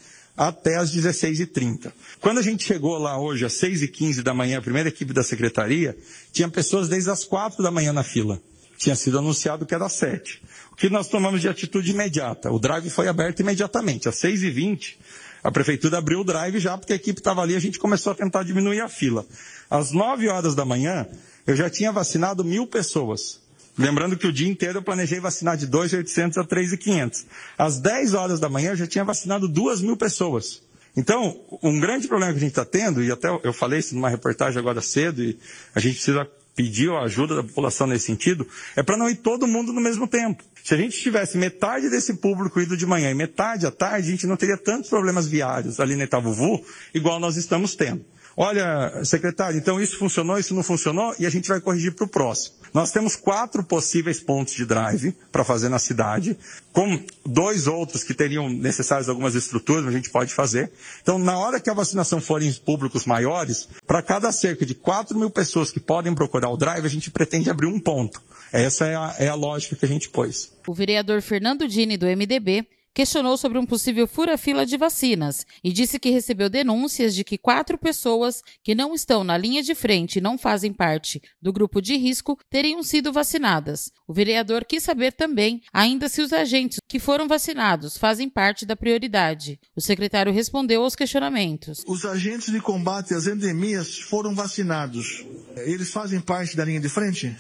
até 0.41 0.77
às 0.77 0.91
16h30. 0.91 1.93
Quando 2.19 2.39
a 2.39 2.43
gente 2.43 2.65
chegou 2.65 2.97
lá 2.97 3.21
hoje, 3.21 3.45
às 3.45 3.53
6h15 3.61 4.23
da 4.23 4.33
manhã, 4.33 4.57
a 4.57 4.63
primeira 4.63 4.89
equipe 4.89 5.13
da 5.13 5.23
secretaria, 5.23 5.95
tinha 6.33 6.49
pessoas 6.49 6.89
desde 6.89 7.11
as 7.11 7.25
4 7.25 7.63
da 7.63 7.71
manhã 7.71 7.93
na 7.93 8.03
fila. 8.03 8.41
Tinha 8.79 8.97
sido 8.97 9.19
anunciado 9.19 9.67
que 9.67 9.75
era 9.75 9.85
às 9.85 9.93
7. 9.93 10.43
O 10.73 10.77
que 10.77 10.89
nós 10.89 11.09
tomamos 11.09 11.43
de 11.43 11.49
atitude 11.49 11.91
imediata? 11.91 12.51
O 12.51 12.59
drive 12.59 12.89
foi 12.89 13.07
aberto 13.07 13.41
imediatamente. 13.41 14.09
Às 14.09 14.15
6h20, 14.15 14.97
a 15.45 15.53
prefeitura 15.53 15.99
abriu 15.99 16.21
o 16.21 16.25
drive 16.25 16.59
já, 16.59 16.79
porque 16.79 16.95
a 16.95 16.97
equipe 16.97 17.21
estava 17.21 17.43
ali, 17.43 17.55
a 17.55 17.61
gente 17.61 17.79
começou 17.79 18.13
a 18.13 18.17
tentar 18.17 18.43
diminuir 18.43 18.81
a 18.81 18.89
fila. 18.89 19.27
Às 19.69 19.93
9 19.93 20.27
horas 20.29 20.55
da 20.55 20.65
manhã, 20.65 21.07
eu 21.47 21.55
já 21.55 21.69
tinha 21.69 21.93
vacinado 21.93 22.43
mil 22.43 22.67
pessoas. 22.67 23.43
Lembrando 23.81 24.15
que 24.15 24.27
o 24.27 24.33
dia 24.33 24.47
inteiro 24.47 24.79
eu 24.79 24.83
planejei 24.83 25.19
vacinar 25.21 25.57
de 25.57 25.67
2.800 25.67 26.37
a 26.37 26.45
3.500. 26.45 27.25
Às 27.57 27.79
10 27.79 28.13
horas 28.13 28.39
da 28.39 28.47
manhã 28.47 28.73
eu 28.73 28.77
já 28.77 28.87
tinha 28.87 29.03
vacinado 29.03 29.49
2 29.49 29.81
mil 29.81 29.97
pessoas. 29.97 30.63
Então, 30.95 31.41
um 31.63 31.81
grande 31.81 32.07
problema 32.07 32.31
que 32.33 32.39
a 32.39 32.41
gente 32.41 32.51
está 32.51 32.65
tendo, 32.65 33.03
e 33.03 33.11
até 33.11 33.29
eu 33.43 33.53
falei 33.55 33.79
isso 33.79 33.95
numa 33.95 34.11
reportagem 34.11 34.59
agora 34.59 34.83
cedo, 34.83 35.23
e 35.23 35.39
a 35.75 35.81
gente 35.81 35.95
precisa 35.95 36.29
pedir 36.55 36.91
a 36.91 37.05
ajuda 37.05 37.37
da 37.37 37.43
população 37.43 37.87
nesse 37.87 38.05
sentido, 38.05 38.47
é 38.77 38.83
para 38.83 38.99
não 38.99 39.09
ir 39.09 39.15
todo 39.15 39.47
mundo 39.47 39.73
no 39.73 39.81
mesmo 39.81 40.07
tempo. 40.07 40.45
Se 40.63 40.75
a 40.75 40.77
gente 40.77 41.01
tivesse 41.01 41.39
metade 41.39 41.89
desse 41.89 42.15
público 42.15 42.61
ido 42.61 42.77
de 42.77 42.85
manhã 42.85 43.11
e 43.11 43.15
metade 43.15 43.67
à 43.67 43.71
tarde, 43.71 44.09
a 44.09 44.11
gente 44.11 44.27
não 44.27 44.37
teria 44.37 44.59
tantos 44.59 44.91
problemas 44.91 45.27
viários 45.27 45.81
ali 45.81 45.97
na 45.97 46.05
Itavuvu, 46.05 46.63
igual 46.93 47.19
nós 47.19 47.37
estamos 47.37 47.75
tendo. 47.75 48.05
Olha, 48.37 49.05
secretário, 49.05 49.57
então 49.57 49.81
isso 49.81 49.97
funcionou, 49.97 50.39
isso 50.39 50.55
não 50.55 50.63
funcionou, 50.63 51.15
e 51.19 51.25
a 51.25 51.31
gente 51.31 51.49
vai 51.49 51.61
corrigir 51.63 51.93
para 51.93 52.05
o 52.05 52.09
próximo. 52.09 52.60
Nós 52.73 52.91
temos 52.91 53.17
quatro 53.17 53.63
possíveis 53.65 54.21
pontos 54.21 54.55
de 54.55 54.65
drive 54.65 55.13
para 55.33 55.45
fazer 55.45 55.69
na 55.69 55.79
cidade, 55.79 56.37
com 56.73 57.03
dois 57.25 57.67
outros 57.67 58.05
que 58.05 58.15
teriam 58.15 58.49
necessários 58.49 59.09
algumas 59.09 59.35
estruturas, 59.35 59.87
a 59.87 59.91
gente 59.91 60.11
pode 60.11 60.33
fazer. 60.33 60.71
Então, 61.03 61.19
na 61.19 61.39
hora 61.39 61.61
que 61.61 61.71
a 61.71 61.75
vacinação 61.75 62.21
for 62.21 62.43
em 62.43 62.53
públicos 62.53 63.07
maiores, 63.07 63.69
para 63.87 64.03
cada 64.03 64.31
cerca 64.33 64.65
de 64.65 64.75
4 64.75 65.19
mil 65.19 65.31
pessoas 65.31 65.71
que 65.71 65.81
podem 65.81 66.15
procurar 66.15 66.51
o 66.51 66.57
drive, 66.57 66.85
a 66.85 66.91
gente 66.91 67.11
pretende 67.11 67.51
abrir 67.51 67.67
um 67.67 67.81
ponto. 67.81 68.23
Essa 68.53 68.87
é 68.87 68.97
a, 68.97 69.15
é 69.19 69.29
a 69.29 69.35
lógica 69.35 69.77
que 69.77 69.85
a 69.85 69.89
gente 69.89 70.09
pôs. 70.09 70.53
O 70.67 70.75
vereador 70.75 71.23
Fernando 71.23 71.69
Dini, 71.69 71.97
do 71.97 72.07
MDB, 72.07 72.67
questionou 72.95 73.37
sobre 73.37 73.59
um 73.59 73.67
possível 73.67 74.07
fura-fila 74.07 74.67
de 74.67 74.77
vacinas 74.77 75.47
e 75.63 75.73
disse 75.73 75.99
que 75.99 76.11
recebeu 76.11 76.49
denúncias 76.49 77.15
de 77.15 77.25
que 77.25 77.39
quatro 77.39 77.79
pessoas 77.79 78.43
que 78.63 78.75
não 78.75 78.95
estão 78.95 79.25
na 79.25 79.37
linha 79.37 79.63
de 79.63 79.75
frente 79.75 80.17
e 80.17 80.21
não 80.21 80.37
fazem 80.37 80.73
parte 80.73 81.23
do 81.41 81.53
grupo 81.53 81.81
de 81.81 81.97
risco 81.97 82.39
teriam 82.51 82.83
sido 82.83 83.13
vacinadas. 83.13 83.93
O 84.07 84.13
vereador 84.13 84.65
quis 84.65 84.83
saber 84.83 85.13
também 85.13 85.63
ainda 85.73 86.09
se 86.09 86.21
os 86.21 86.33
agentes 86.33 86.79
que 86.89 86.99
foram 86.99 87.29
vacinados 87.29 87.97
fazem 87.97 88.29
parte 88.29 88.67
da 88.67 88.77
prioridade. 88.77 89.59
O 89.75 89.81
secretário 89.81 90.33
respondeu 90.33 90.83
aos 90.83 90.97
questionamentos. 90.97 91.85
Os 91.87 92.05
agentes 92.05 92.53
de 92.53 92.61
combate 92.61 93.15
às 93.15 93.27
endemias 93.27 93.99
foram 93.99 94.35
vacinados. 94.35 95.25
Eles 95.57 95.91
fazem 95.91 96.21
parte 96.21 96.57
da 96.57 96.65
linha 96.65 96.81
de 96.81 96.89
frente? 96.89 97.35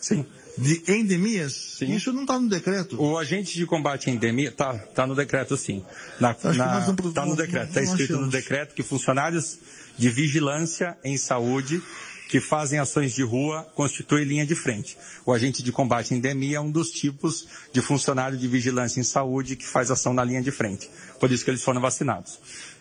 Sim. 0.00 0.24
De 0.58 0.82
endemias? 0.92 1.52
Sim. 1.78 1.94
Isso 1.94 2.12
não 2.12 2.22
está 2.22 2.38
no 2.38 2.48
decreto. 2.48 3.00
O 3.00 3.16
agente 3.16 3.54
de 3.54 3.64
combate 3.66 4.10
à 4.10 4.12
endemia 4.12 4.50
tá, 4.52 4.74
tá 4.76 5.06
no 5.06 5.14
decreto 5.14 5.56
sim. 5.56 5.84
Na, 6.20 6.30
Acho 6.30 6.40
que 6.50 6.56
na, 6.58 6.80
nós 6.80 6.88
não- 6.88 7.12
tá 7.12 7.24
no 7.24 7.36
decreto. 7.36 7.68
Está 7.68 7.82
escrito 7.82 8.12
no 8.12 8.16
achamos. 8.18 8.32
decreto 8.34 8.74
que 8.74 8.82
funcionários 8.82 9.58
de 9.96 10.08
vigilância 10.10 10.96
em 11.04 11.16
saúde 11.16 11.82
que 12.28 12.40
fazem 12.40 12.78
ações 12.78 13.14
de 13.14 13.22
rua 13.22 13.66
constituem 13.74 14.22
linha 14.24 14.44
de 14.44 14.54
frente. 14.54 14.98
O 15.24 15.32
agente 15.32 15.62
de 15.62 15.72
combate 15.72 16.12
à 16.12 16.16
endemia 16.16 16.58
é 16.58 16.60
um 16.60 16.70
dos 16.70 16.90
tipos 16.90 17.46
de 17.72 17.80
funcionário 17.80 18.36
de 18.36 18.46
vigilância 18.46 19.00
em 19.00 19.02
saúde 19.02 19.56
que 19.56 19.66
faz 19.66 19.90
ação 19.90 20.12
na 20.12 20.22
linha 20.24 20.42
de 20.42 20.50
frente. 20.50 20.90
Por 21.18 21.32
isso 21.32 21.42
que 21.42 21.50
eles 21.50 21.62
foram 21.62 21.80
vacinados. 21.80 22.38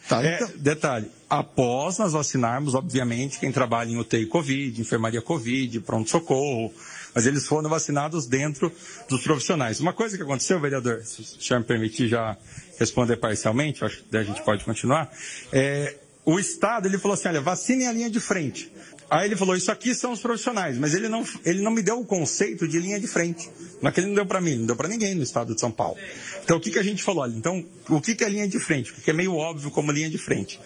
Tá, 0.10 0.22
É, 0.24 0.36
então- 0.36 0.52
detalhe, 0.58 1.10
após 1.30 1.98
nós 1.98 2.12
vacinarmos, 2.14 2.76
obviamente, 2.76 3.40
quem 3.40 3.52
trabalha 3.52 3.90
em 3.90 3.98
UTI 3.98 4.26
Covid, 4.26 4.82
enfermaria 4.82 5.22
Covid, 5.22 5.80
pronto-socorro, 5.82 6.74
mas 7.18 7.26
eles 7.26 7.48
foram 7.48 7.68
vacinados 7.68 8.28
dentro 8.28 8.72
dos 9.10 9.24
profissionais. 9.24 9.80
Uma 9.80 9.92
coisa 9.92 10.16
que 10.16 10.22
aconteceu, 10.22 10.60
vereador, 10.60 11.02
se 11.04 11.22
o 11.22 11.42
senhor 11.42 11.62
me 11.62 11.66
permitir 11.66 12.08
já 12.08 12.38
responder 12.78 13.18
parcialmente, 13.18 13.84
acho 13.84 14.04
que 14.04 14.16
a 14.16 14.22
gente 14.22 14.40
pode 14.44 14.64
continuar, 14.64 15.12
é, 15.52 15.96
o 16.24 16.38
Estado, 16.38 16.88
ele 16.88 17.00
falou 17.00 17.16
assim, 17.16 17.28
olha, 17.30 17.42
vacinem 17.42 17.88
a 17.88 17.92
linha 17.92 18.08
de 18.08 18.20
frente. 18.20 18.72
Aí 19.10 19.26
ele 19.26 19.36
falou, 19.36 19.56
isso 19.56 19.72
aqui 19.72 19.96
são 19.96 20.12
os 20.12 20.20
profissionais, 20.20 20.78
mas 20.78 20.94
ele 20.94 21.10
não, 21.10 21.26
ele 21.44 21.64
não 21.64 21.72
me 21.72 21.82
deu 21.82 22.00
o 22.00 22.06
conceito 22.06 22.68
de 22.68 22.78
linha 22.78 23.00
de 23.00 23.08
frente. 23.08 23.50
Não 23.82 23.90
é 23.90 23.92
que 23.92 24.00
ele 24.00 24.10
não 24.10 24.14
deu 24.14 24.26
para 24.28 24.40
mim, 24.40 24.58
não 24.58 24.68
deu 24.68 24.76
para 24.76 24.88
ninguém 24.88 25.16
no 25.16 25.24
estado 25.24 25.56
de 25.56 25.60
São 25.60 25.72
Paulo. 25.72 25.98
Então 26.44 26.58
o 26.58 26.60
que, 26.60 26.70
que 26.70 26.78
a 26.78 26.84
gente 26.84 27.02
falou? 27.02 27.24
Olha, 27.24 27.34
então, 27.34 27.66
o 27.90 28.00
que, 28.00 28.14
que 28.14 28.24
é 28.24 28.30
linha 28.30 28.48
de 28.48 28.60
frente? 28.60 28.92
O 28.92 29.02
que 29.02 29.10
é 29.10 29.14
meio 29.14 29.34
óbvio 29.34 29.72
como 29.72 29.92
linha 29.92 30.08
de 30.08 30.20
frente? 30.20 30.60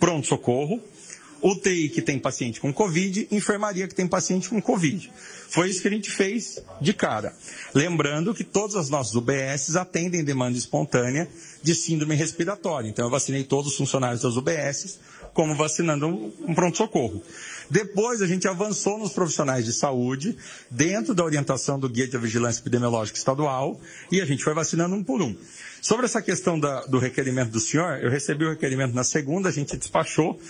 Pronto-socorro, 0.00 0.82
UTI 1.42 1.88
que 1.88 2.02
tem 2.02 2.18
paciente 2.18 2.60
com 2.60 2.72
Covid, 2.72 3.28
enfermaria 3.30 3.86
que 3.86 3.94
tem 3.94 4.06
paciente 4.06 4.48
com 4.48 4.60
Covid. 4.60 5.10
Foi 5.48 5.70
isso 5.70 5.80
que 5.80 5.88
a 5.88 5.90
gente 5.90 6.10
fez 6.10 6.60
de 6.80 6.92
cara. 6.92 7.34
Lembrando 7.74 8.34
que 8.34 8.44
todas 8.44 8.76
as 8.76 8.90
nossas 8.90 9.14
UBSs 9.14 9.76
atendem 9.76 10.22
demanda 10.22 10.58
espontânea 10.58 11.28
de 11.62 11.74
síndrome 11.74 12.14
respiratória. 12.14 12.88
Então 12.88 13.06
eu 13.06 13.10
vacinei 13.10 13.44
todos 13.44 13.72
os 13.72 13.76
funcionários 13.76 14.22
das 14.22 14.36
UBSs, 14.36 14.98
como 15.32 15.54
vacinando 15.54 16.06
um 16.46 16.54
pronto-socorro. 16.54 17.22
Depois 17.70 18.20
a 18.22 18.26
gente 18.26 18.48
avançou 18.48 18.98
nos 18.98 19.12
profissionais 19.12 19.64
de 19.64 19.72
saúde, 19.72 20.36
dentro 20.70 21.14
da 21.14 21.24
orientação 21.24 21.78
do 21.78 21.88
Guia 21.88 22.08
de 22.08 22.18
Vigilância 22.18 22.60
Epidemiológica 22.60 23.18
Estadual, 23.18 23.80
e 24.10 24.20
a 24.20 24.24
gente 24.24 24.42
foi 24.42 24.54
vacinando 24.54 24.94
um 24.94 25.04
por 25.04 25.22
um. 25.22 25.36
Sobre 25.80 26.06
essa 26.06 26.20
questão 26.20 26.58
da- 26.58 26.84
do 26.86 26.98
requerimento 26.98 27.50
do 27.50 27.60
senhor, 27.60 27.98
eu 28.02 28.10
recebi 28.10 28.44
o 28.44 28.50
requerimento 28.50 28.94
na 28.94 29.04
segunda, 29.04 29.48
a 29.48 29.52
gente 29.52 29.76
despachou. 29.76 30.40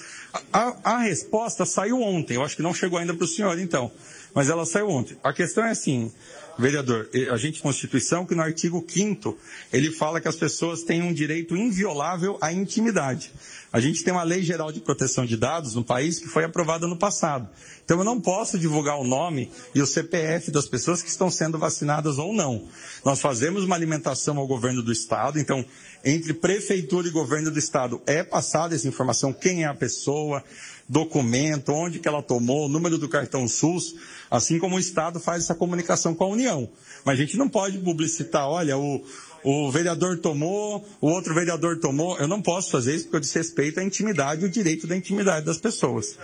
A, 0.52 0.76
a- 0.84 0.98
resposta 0.98 1.64
saiu 1.64 2.00
ontem, 2.02 2.34
eu 2.34 2.42
acho 2.42 2.56
que 2.56 2.62
não 2.62 2.74
chegou 2.74 2.98
ainda 2.98 3.14
para 3.14 3.24
o 3.24 3.28
senhor, 3.28 3.58
então, 3.58 3.90
mas 4.34 4.48
ela 4.48 4.64
saiu 4.66 4.88
ontem. 4.88 5.16
A 5.22 5.32
questão 5.32 5.64
é 5.64 5.70
assim, 5.70 6.12
vereador, 6.58 7.08
a 7.32 7.36
gente 7.36 7.62
Constituição, 7.62 8.26
que 8.26 8.34
no 8.34 8.42
artigo 8.42 8.84
5 8.86 9.38
ele 9.72 9.90
fala 9.90 10.20
que 10.20 10.28
as 10.28 10.36
pessoas 10.36 10.82
têm 10.82 11.02
um 11.02 11.12
direito 11.12 11.56
inviolável 11.56 12.36
à 12.40 12.52
intimidade. 12.52 13.32
A 13.70 13.80
gente 13.80 14.02
tem 14.02 14.12
uma 14.12 14.22
lei 14.22 14.42
geral 14.42 14.72
de 14.72 14.80
proteção 14.80 15.26
de 15.26 15.36
dados 15.36 15.74
no 15.74 15.84
país 15.84 16.18
que 16.18 16.26
foi 16.26 16.44
aprovada 16.44 16.86
no 16.86 16.96
passado. 16.96 17.48
Então 17.84 17.98
eu 17.98 18.04
não 18.04 18.18
posso 18.18 18.58
divulgar 18.58 18.98
o 18.98 19.04
nome 19.04 19.50
e 19.74 19.82
o 19.82 19.86
CPF 19.86 20.50
das 20.50 20.66
pessoas 20.66 21.02
que 21.02 21.10
estão 21.10 21.30
sendo 21.30 21.58
vacinadas 21.58 22.18
ou 22.18 22.32
não. 22.32 22.66
Nós 23.04 23.20
fazemos 23.20 23.64
uma 23.64 23.74
alimentação 23.74 24.38
ao 24.38 24.46
governo 24.46 24.82
do 24.82 24.90
estado, 24.90 25.38
então 25.38 25.64
entre 26.02 26.32
prefeitura 26.32 27.08
e 27.08 27.10
governo 27.10 27.50
do 27.50 27.58
estado 27.58 28.00
é 28.06 28.22
passada 28.22 28.74
essa 28.74 28.88
informação, 28.88 29.32
quem 29.32 29.64
é 29.64 29.66
a 29.66 29.74
pessoa, 29.74 30.42
documento, 30.88 31.72
onde 31.72 31.98
que 31.98 32.08
ela 32.08 32.22
tomou, 32.22 32.68
número 32.68 32.96
do 32.96 33.08
cartão 33.08 33.46
SUS, 33.46 33.94
assim 34.30 34.58
como 34.58 34.76
o 34.76 34.80
estado 34.80 35.20
faz 35.20 35.44
essa 35.44 35.54
comunicação 35.54 36.14
com 36.14 36.24
a 36.24 36.28
União. 36.28 36.68
Mas 37.04 37.18
a 37.18 37.22
gente 37.22 37.36
não 37.36 37.48
pode 37.48 37.78
publicitar, 37.78 38.48
olha, 38.48 38.78
o, 38.78 39.04
o 39.44 39.70
vereador 39.70 40.18
tomou, 40.18 40.86
o 41.00 41.08
outro 41.08 41.34
vereador 41.34 41.78
tomou. 41.78 42.18
Eu 42.18 42.28
não 42.28 42.42
posso 42.42 42.70
fazer 42.70 42.94
isso 42.94 43.04
porque 43.04 43.16
eu 43.16 43.20
desrespeito 43.20 43.80
a 43.80 43.84
intimidade 43.84 44.44
o 44.44 44.48
direito 44.48 44.86
da 44.86 44.96
intimidade 44.96 45.46
das 45.46 45.58
pessoas. 45.58 46.18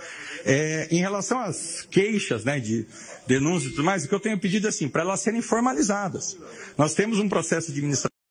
É, 0.45 0.87
em 0.91 0.99
relação 0.99 1.39
às 1.39 1.87
queixas, 1.89 2.43
né, 2.43 2.59
de 2.59 2.85
denúncias 3.27 3.71
e 3.71 3.75
tudo 3.75 3.85
mais, 3.85 4.05
o 4.05 4.07
que 4.07 4.15
eu 4.15 4.19
tenho 4.19 4.39
pedido 4.39 4.67
é 4.67 4.69
assim, 4.69 4.87
para 4.87 5.01
elas 5.01 5.21
serem 5.21 5.41
formalizadas. 5.41 6.37
Nós 6.77 6.93
temos 6.93 7.19
um 7.19 7.27
processo 7.27 7.71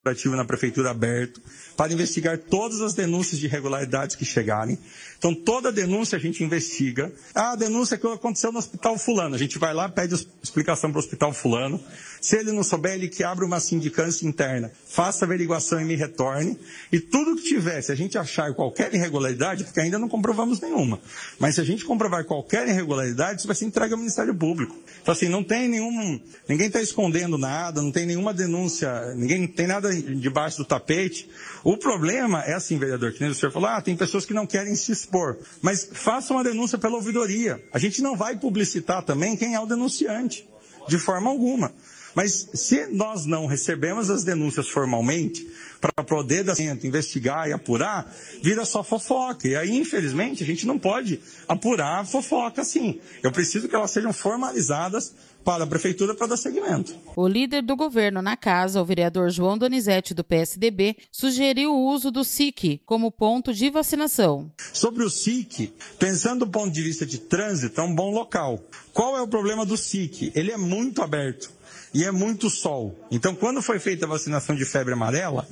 administrativo 0.05 0.35
na 0.35 0.45
prefeitura 0.45 0.91
aberto 0.91 1.41
para 1.75 1.91
investigar 1.91 2.37
todas 2.37 2.81
as 2.81 2.93
denúncias 2.93 3.39
de 3.39 3.47
irregularidades 3.47 4.15
que 4.15 4.23
chegarem. 4.23 4.77
Então, 5.17 5.33
toda 5.33 5.71
denúncia 5.71 6.17
a 6.17 6.21
gente 6.21 6.43
investiga. 6.43 7.11
Ah, 7.33 7.53
a 7.53 7.55
denúncia 7.55 7.97
que 7.97 8.05
aconteceu 8.07 8.51
no 8.51 8.59
hospital 8.59 8.97
fulano. 8.97 9.35
A 9.35 9.37
gente 9.37 9.57
vai 9.57 9.73
lá, 9.73 9.89
pede 9.89 10.13
explicação 10.43 10.91
para 10.91 10.97
o 10.97 10.99
hospital 10.99 11.33
fulano. 11.33 11.81
Se 12.21 12.37
ele 12.37 12.51
não 12.51 12.63
souber, 12.63 12.93
ele 12.93 13.07
que 13.07 13.23
abre 13.23 13.43
uma 13.43 13.59
sindicância 13.59 14.27
interna, 14.27 14.71
faça 14.87 15.25
averiguação 15.25 15.81
e 15.81 15.85
me 15.85 15.95
retorne. 15.95 16.57
E 16.91 16.99
tudo 16.99 17.35
que 17.35 17.43
tiver, 17.43 17.81
se 17.81 17.91
a 17.91 17.95
gente 17.95 18.17
achar 18.17 18.53
qualquer 18.53 18.93
irregularidade, 18.93 19.63
porque 19.63 19.79
ainda 19.79 19.99
não 19.99 20.07
comprovamos 20.07 20.59
nenhuma, 20.59 20.99
mas 21.39 21.55
se 21.55 21.61
a 21.61 21.63
gente 21.63 21.83
comprovar 21.83 22.25
qualquer 22.25 22.67
irregularidade, 22.67 23.39
isso 23.39 23.47
vai 23.47 23.55
ser 23.55 23.65
entregue 23.65 23.93
ao 23.93 23.99
Ministério 23.99 24.33
Público. 24.33 24.75
Então, 25.01 25.11
assim, 25.11 25.27
não 25.27 25.43
tem 25.43 25.67
nenhum. 25.67 26.19
Ninguém 26.47 26.67
está 26.67 26.81
escondendo 26.81 27.37
nada, 27.37 27.81
não 27.81 27.91
tem 27.91 28.05
nenhuma 28.05 28.33
denúncia, 28.33 29.13
ninguém 29.15 29.47
tem 29.47 29.67
nada 29.67 29.94
debaixo 30.01 30.57
do 30.57 30.65
tapete. 30.65 31.29
O 31.63 31.77
problema 31.77 32.43
é 32.43 32.53
assim, 32.53 32.77
vereador, 32.77 33.11
que 33.13 33.21
nem 33.21 33.31
o 33.31 33.35
senhor 33.35 33.51
falou, 33.51 33.69
ah, 33.69 33.81
tem 33.81 33.95
pessoas 33.95 34.25
que 34.25 34.33
não 34.33 34.45
querem 34.45 34.75
se 34.75 34.91
expor. 34.91 35.37
Mas 35.61 35.89
faça 35.91 36.33
uma 36.33 36.43
denúncia 36.43 36.77
pela 36.77 36.95
ouvidoria. 36.95 37.63
A 37.73 37.79
gente 37.79 38.01
não 38.01 38.15
vai 38.15 38.37
publicitar 38.37 39.03
também 39.03 39.35
quem 39.35 39.55
é 39.55 39.59
o 39.59 39.65
denunciante, 39.65 40.47
de 40.87 40.97
forma 40.97 41.29
alguma. 41.29 41.73
Mas 42.15 42.47
se 42.53 42.87
nós 42.87 43.25
não 43.25 43.45
recebemos 43.45 44.09
as 44.09 44.23
denúncias 44.23 44.69
formalmente, 44.69 45.45
para 45.81 46.03
poder 46.03 46.43
dar 46.43 46.55
centro, 46.55 46.87
investigar 46.87 47.47
e 47.47 47.53
apurar, 47.53 48.11
vira 48.41 48.65
só 48.65 48.83
fofoca. 48.83 49.47
E 49.47 49.55
aí, 49.55 49.75
infelizmente, 49.75 50.43
a 50.43 50.45
gente 50.45 50.65
não 50.65 50.79
pode 50.79 51.19
apurar 51.47 51.99
a 51.99 52.05
fofoca 52.05 52.61
assim. 52.61 52.99
Eu 53.21 53.31
preciso 53.31 53.67
que 53.67 53.75
elas 53.75 53.91
sejam 53.91 54.13
formalizadas 54.13 55.13
para 55.45 55.63
a 55.63 55.67
prefeitura 55.67 56.15
para 56.15 56.27
dar 56.27 56.37
seguimento. 56.37 56.95
O 57.15 57.27
líder 57.27 57.61
do 57.61 57.75
governo 57.75 58.19
na 58.19 58.35
casa, 58.35 58.81
o 58.81 58.85
vereador 58.85 59.29
João 59.29 59.57
Donizete, 59.57 60.15
do 60.15 60.23
PSDB, 60.23 60.97
sugeriu 61.11 61.71
o 61.71 61.85
uso 61.85 62.09
do 62.09 62.23
SIC 62.23 62.81
como 62.83 63.11
ponto 63.11 63.53
de 63.53 63.69
vacinação. 63.69 64.51
Sobre 64.73 65.03
o 65.03 65.09
SIC, 65.09 65.71
pensando 65.99 66.45
do 66.45 66.51
ponto 66.51 66.73
de 66.73 66.81
vista 66.81 67.05
de 67.05 67.19
trânsito, 67.19 67.79
é 67.79 67.83
um 67.83 67.93
bom 67.93 68.11
local. 68.11 68.59
Qual 68.91 69.15
é 69.15 69.21
o 69.21 69.27
problema 69.27 69.65
do 69.65 69.77
SIC? 69.77 70.31
Ele 70.33 70.51
é 70.51 70.57
muito 70.57 71.03
aberto 71.03 71.51
e 71.93 72.03
é 72.03 72.11
muito 72.11 72.49
sol. 72.49 72.93
Então, 73.09 73.33
quando 73.33 73.61
foi 73.61 73.79
feita 73.79 74.05
a 74.05 74.09
vacinação 74.09 74.53
de 74.53 74.65
febre 74.65 74.93
amarela, 74.93 75.47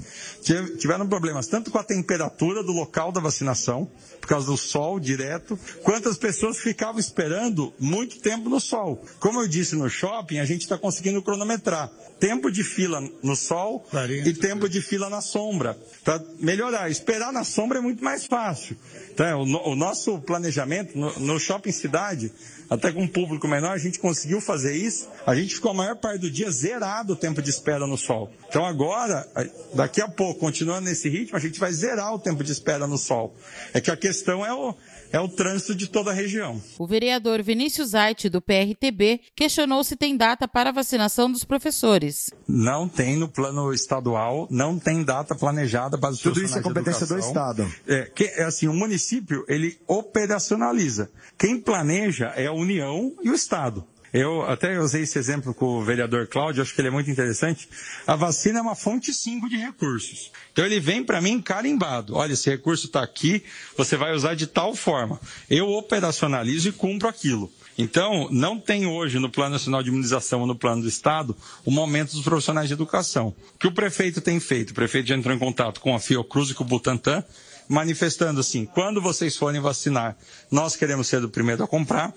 tiveram 0.78 1.08
problemas 1.08 1.48
tanto 1.48 1.72
com 1.72 1.78
a 1.78 1.84
temperatura 1.84 2.62
do 2.62 2.74
local 2.74 3.14
da 3.14 3.22
vacinação, 3.22 3.90
por 4.24 4.28
causa 4.30 4.46
do 4.48 4.56
sol 4.56 5.02
direto, 5.02 5.60
quanto 5.84 6.08
as 6.08 6.18
pessoas 6.18 6.58
ficavam 6.58 6.98
esperando 6.98 7.74
muito 7.78 8.20
tempo 8.22 8.50
no 8.50 8.58
sol. 8.58 9.04
Como 9.20 9.42
eu 9.42 9.48
disse 9.50 9.76
no 9.76 9.90
shopping, 9.90 10.40
a 10.40 10.46
gente 10.46 10.62
está 10.62 10.78
conseguindo 10.78 11.22
cronometrar 11.22 11.92
tempo 12.22 12.50
de 12.50 12.64
fila 12.64 13.02
no 13.22 13.36
sol 13.36 13.82
40. 13.92 14.30
e 14.30 14.34
tempo 14.34 14.70
de 14.70 14.82
fila 14.82 15.10
na 15.10 15.20
sombra, 15.20 15.78
para 16.06 16.24
melhorar. 16.40 16.90
Esperar 16.90 17.34
na 17.34 17.44
sombra 17.44 17.80
é 17.80 17.82
muito 17.82 18.02
mais 18.02 18.26
fácil. 18.26 18.78
Então, 19.14 19.42
o, 19.42 19.46
no- 19.46 19.68
o 19.72 19.76
nosso 19.76 20.18
planejamento 20.22 20.98
no, 20.98 21.20
no 21.20 21.38
shopping 21.40 21.74
cidade, 21.74 22.32
até 22.70 22.94
com 22.94 23.02
um 23.04 23.08
público 23.08 23.46
menor, 23.46 23.72
a 23.74 23.78
gente 23.78 24.00
conseguiu 24.00 24.40
fazer 24.40 24.74
isso. 24.74 25.10
A 25.28 25.36
gente 25.36 25.56
ficou 25.56 25.72
a 25.72 25.74
maior 25.74 25.98
parte 25.98 26.22
do 26.22 26.32
dia 26.32 26.50
zerado 26.50 27.12
o 27.12 27.16
tempo 27.18 27.42
de 27.42 27.50
espera 27.50 27.86
no 27.86 27.98
sol. 27.98 28.32
Então 28.48 28.66
agora, 28.66 29.28
daqui 29.74 30.00
a 30.02 30.08
pouco, 30.08 30.40
continuando 30.40 30.86
nesse 30.88 31.10
ritmo, 31.10 31.36
a 31.36 31.42
gente 31.42 31.60
vai 31.60 31.74
zerar 31.74 32.14
o 32.14 32.20
tempo 32.20 32.42
de 32.42 32.54
espera 32.54 32.88
no 32.88 32.98
sol. 32.98 33.36
É 33.74 33.82
que 33.82 33.92
a 33.92 33.98
questão 33.98 34.13
é 34.46 34.54
o, 34.54 34.76
é 35.12 35.20
o 35.20 35.28
trânsito 35.28 35.76
de 35.76 35.88
toda 35.88 36.12
a 36.12 36.14
região. 36.14 36.62
O 36.78 36.88
vereador 36.88 37.42
Vinícius 37.42 37.96
Aite, 37.96 38.30
do 38.30 38.42
PRTB, 38.42 39.22
questionou 39.36 39.84
se 39.84 39.96
tem 39.96 40.18
data 40.18 40.48
para 40.48 40.70
a 40.70 40.74
vacinação 40.74 41.32
dos 41.32 41.44
professores. 41.44 42.30
Não 42.48 42.88
tem 42.88 43.18
no 43.18 43.28
plano 43.28 43.74
estadual, 43.74 44.48
não 44.50 44.78
tem 44.78 45.04
data 45.04 45.36
planejada 45.36 45.98
para 45.98 46.12
os 46.12 46.20
Tudo 46.20 46.44
isso 46.44 46.58
é 46.58 46.62
competência 46.62 47.06
do. 47.06 47.18
Estado. 47.18 47.72
É, 47.88 48.04
que, 48.14 48.26
é 48.26 48.44
assim, 48.44 48.68
o 48.68 48.74
município, 48.74 49.46
ele 49.48 49.80
operacionaliza. 49.88 51.10
Quem 51.38 51.60
planeja 51.60 52.34
é 52.36 52.48
a 52.48 52.54
União 52.54 53.14
e 53.24 53.30
o 53.30 53.34
Estado. 53.34 53.86
Eu 54.14 54.44
até 54.44 54.80
usei 54.80 55.02
esse 55.02 55.18
exemplo 55.18 55.56
com 55.56 55.66
o 55.66 55.84
vereador 55.84 56.28
Cláudio, 56.28 56.62
acho 56.62 56.76
que 56.76 56.80
ele 56.80 56.90
é 56.90 56.92
muito 56.92 57.10
interessante. 57.10 57.68
A 58.06 58.16
vacina 58.16 58.60
é 58.60 58.62
uma 58.62 58.76
fonte 58.76 59.12
5 59.12 59.50
de 59.50 59.58
recursos. 59.58 60.32
Então 60.52 60.64
ele 60.64 60.80
vem 60.80 61.04
para 61.04 61.20
mim 61.20 61.42
carimbado. 61.42 62.16
Olha, 62.16 62.34
esse 62.34 62.48
recurso 62.50 62.86
está 62.86 63.02
aqui, 63.02 63.44
você 63.76 63.98
vai 63.98 64.14
usar 64.14 64.36
de 64.36 64.46
tal 64.46 64.76
forma. 64.76 65.20
Eu 65.50 65.68
operacionalizo 65.70 66.70
e 66.70 66.72
cumpro 66.72 67.08
aquilo. 67.08 67.52
Então, 67.76 68.28
não 68.30 68.60
tem 68.60 68.86
hoje 68.86 69.18
no 69.18 69.32
Plano 69.32 69.54
Nacional 69.54 69.82
de 69.82 69.90
Imunização 69.90 70.42
ou 70.42 70.48
no 70.48 70.56
Plano 70.56 70.84
do 70.84 70.88
Estado 70.88 71.36
o 71.66 71.72
momento 71.72 72.12
dos 72.12 72.24
profissionais 72.24 72.68
de 72.68 72.74
educação. 72.76 73.34
O 73.56 73.58
que 73.58 73.66
o 73.66 73.72
prefeito 73.72 74.22
tem 74.22 74.40
feito? 74.40 74.70
O 74.70 74.74
prefeito 74.76 75.08
já 75.10 75.16
entrou 75.16 75.36
em 75.36 75.40
contato 75.40 75.82
com 75.82 75.96
a 75.96 76.00
Fiocruz 76.00 76.52
e 76.52 76.54
com 76.54 76.64
o 76.64 76.68
Butantan, 76.68 77.24
manifestando 77.68 78.40
assim, 78.40 78.66
quando 78.66 79.02
vocês 79.02 79.36
forem 79.36 79.60
vacinar, 79.60 80.16
nós 80.52 80.76
queremos 80.76 81.08
ser 81.08 81.24
o 81.24 81.30
primeiro 81.30 81.64
a 81.64 81.68
comprar. 81.68 82.14